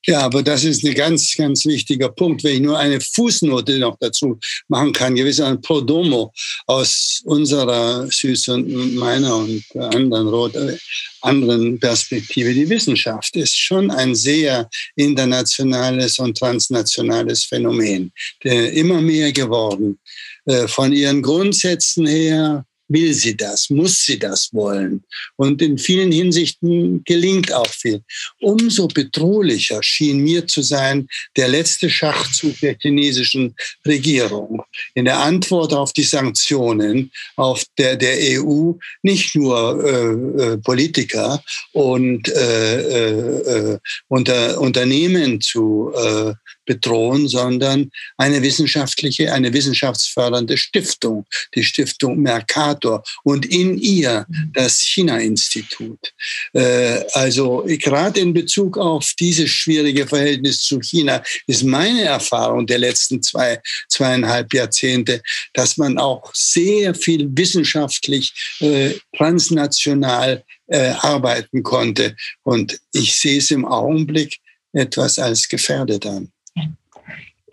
[0.07, 2.43] Ja, aber das ist ein ganz, ganz wichtiger Punkt.
[2.43, 6.33] Wenn ich nur eine Fußnote noch dazu machen kann, gewiss ein Prodomo
[6.67, 10.77] aus unserer Süß und meiner und anderen Rot, äh,
[11.21, 12.53] anderen Perspektive.
[12.53, 18.13] Die Wissenschaft ist schon ein sehr internationales und transnationales Phänomen,
[18.43, 20.01] der immer mehr geworden.
[20.47, 25.05] Äh, von ihren Grundsätzen her, will sie das, muss sie das wollen.
[25.37, 28.03] Und in vielen Hinsichten gelingt auch viel.
[28.41, 33.55] Umso bedrohlicher schien mir zu sein der letzte Schachzug der chinesischen
[33.87, 34.63] Regierung.
[34.95, 41.43] In der Antwort auf die Sanktionen auf der, der EU nicht nur äh, äh, Politiker
[41.73, 43.79] und äh, äh, äh
[44.09, 53.47] unter, Unternehmen zu äh, bedrohen, sondern eine wissenschaftliche, eine wissenschaftsfördernde Stiftung, die Stiftung Mercator und
[53.47, 56.13] in ihr das China-Institut.
[56.53, 62.79] Äh, also gerade in Bezug auf dieses schwierige Verhältnis zu China ist meine Erfahrung der
[62.79, 65.23] letzten zwei, zweieinhalb Jahrzehnte,
[65.55, 72.17] dass man auch sehr viel wissenschaftlich äh, transnational äh, arbeiten konnte.
[72.43, 74.39] Und ich sehe es im Augenblick
[74.73, 76.32] etwas als gefährdet an.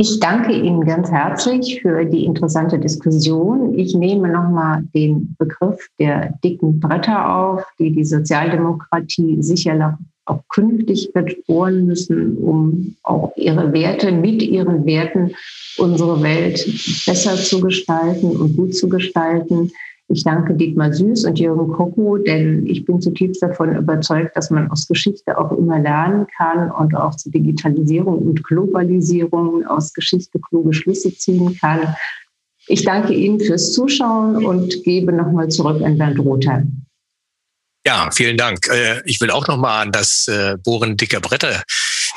[0.02, 3.78] Ich danke Ihnen ganz herzlich für die interessante Diskussion.
[3.78, 11.12] Ich nehme nochmal den Begriff der dicken Bretter auf, die die Sozialdemokratie sicherlich auch künftig
[11.48, 15.36] bohren müssen, um auch ihre Werte mit ihren Werten
[15.78, 16.66] unsere Welt
[17.06, 19.70] besser zu gestalten und gut zu gestalten.
[20.12, 24.72] Ich danke Dietmar Süß und Jürgen Koko, denn ich bin zutiefst davon überzeugt, dass man
[24.72, 30.74] aus Geschichte auch immer lernen kann und auch zur Digitalisierung und Globalisierung aus Geschichte kluge
[30.74, 31.96] Schlüsse ziehen kann.
[32.68, 36.64] Ich danke Ihnen fürs Zuschauen und gebe nochmal zurück an Bernd Rother.
[37.86, 38.68] Ja, vielen Dank.
[38.68, 41.64] Äh, ich will auch nochmal an das äh, Bohren dicker Bretter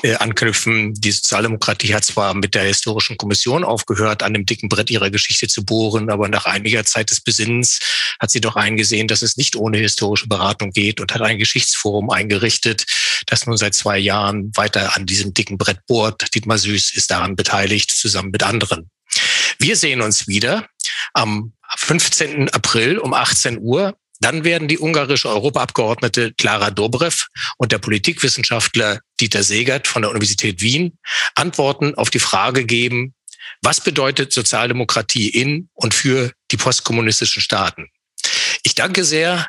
[0.03, 0.93] äh.
[0.95, 5.49] Die Sozialdemokratie hat zwar mit der historischen Kommission aufgehört, an dem dicken Brett ihrer Geschichte
[5.49, 7.79] zu bohren, aber nach einiger Zeit des Besinnens
[8.20, 12.11] hat sie doch eingesehen, dass es nicht ohne historische Beratung geht und hat ein Geschichtsforum
[12.11, 12.85] eingerichtet,
[13.27, 16.35] das nun seit zwei Jahren weiter an diesem dicken Brett bohrt.
[16.35, 18.91] Dietmar Süß ist daran beteiligt, zusammen mit anderen.
[19.59, 20.66] Wir sehen uns wieder
[21.15, 22.49] am 15.
[22.51, 27.27] April um 18 Uhr dann werden die ungarische Europaabgeordnete Klara Dobrev
[27.59, 30.99] und der Politikwissenschaftler Dieter Segert von der Universität Wien
[31.35, 33.15] Antworten auf die Frage geben,
[33.62, 37.89] was bedeutet Sozialdemokratie in und für die postkommunistischen Staaten?
[38.62, 39.47] Ich danke sehr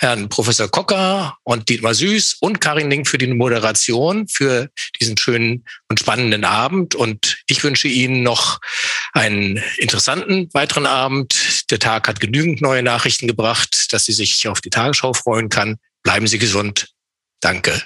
[0.00, 5.66] Herrn Professor Kocker und Dietmar Süß und Karin Link für die Moderation, für diesen schönen
[5.90, 6.94] und spannenden Abend.
[6.94, 8.60] Und ich wünsche Ihnen noch
[9.12, 11.70] einen interessanten weiteren Abend.
[11.70, 15.76] Der Tag hat genügend neue Nachrichten gebracht, dass Sie sich auf die Tagesschau freuen kann.
[16.02, 16.88] Bleiben Sie gesund.
[17.40, 17.82] Danke.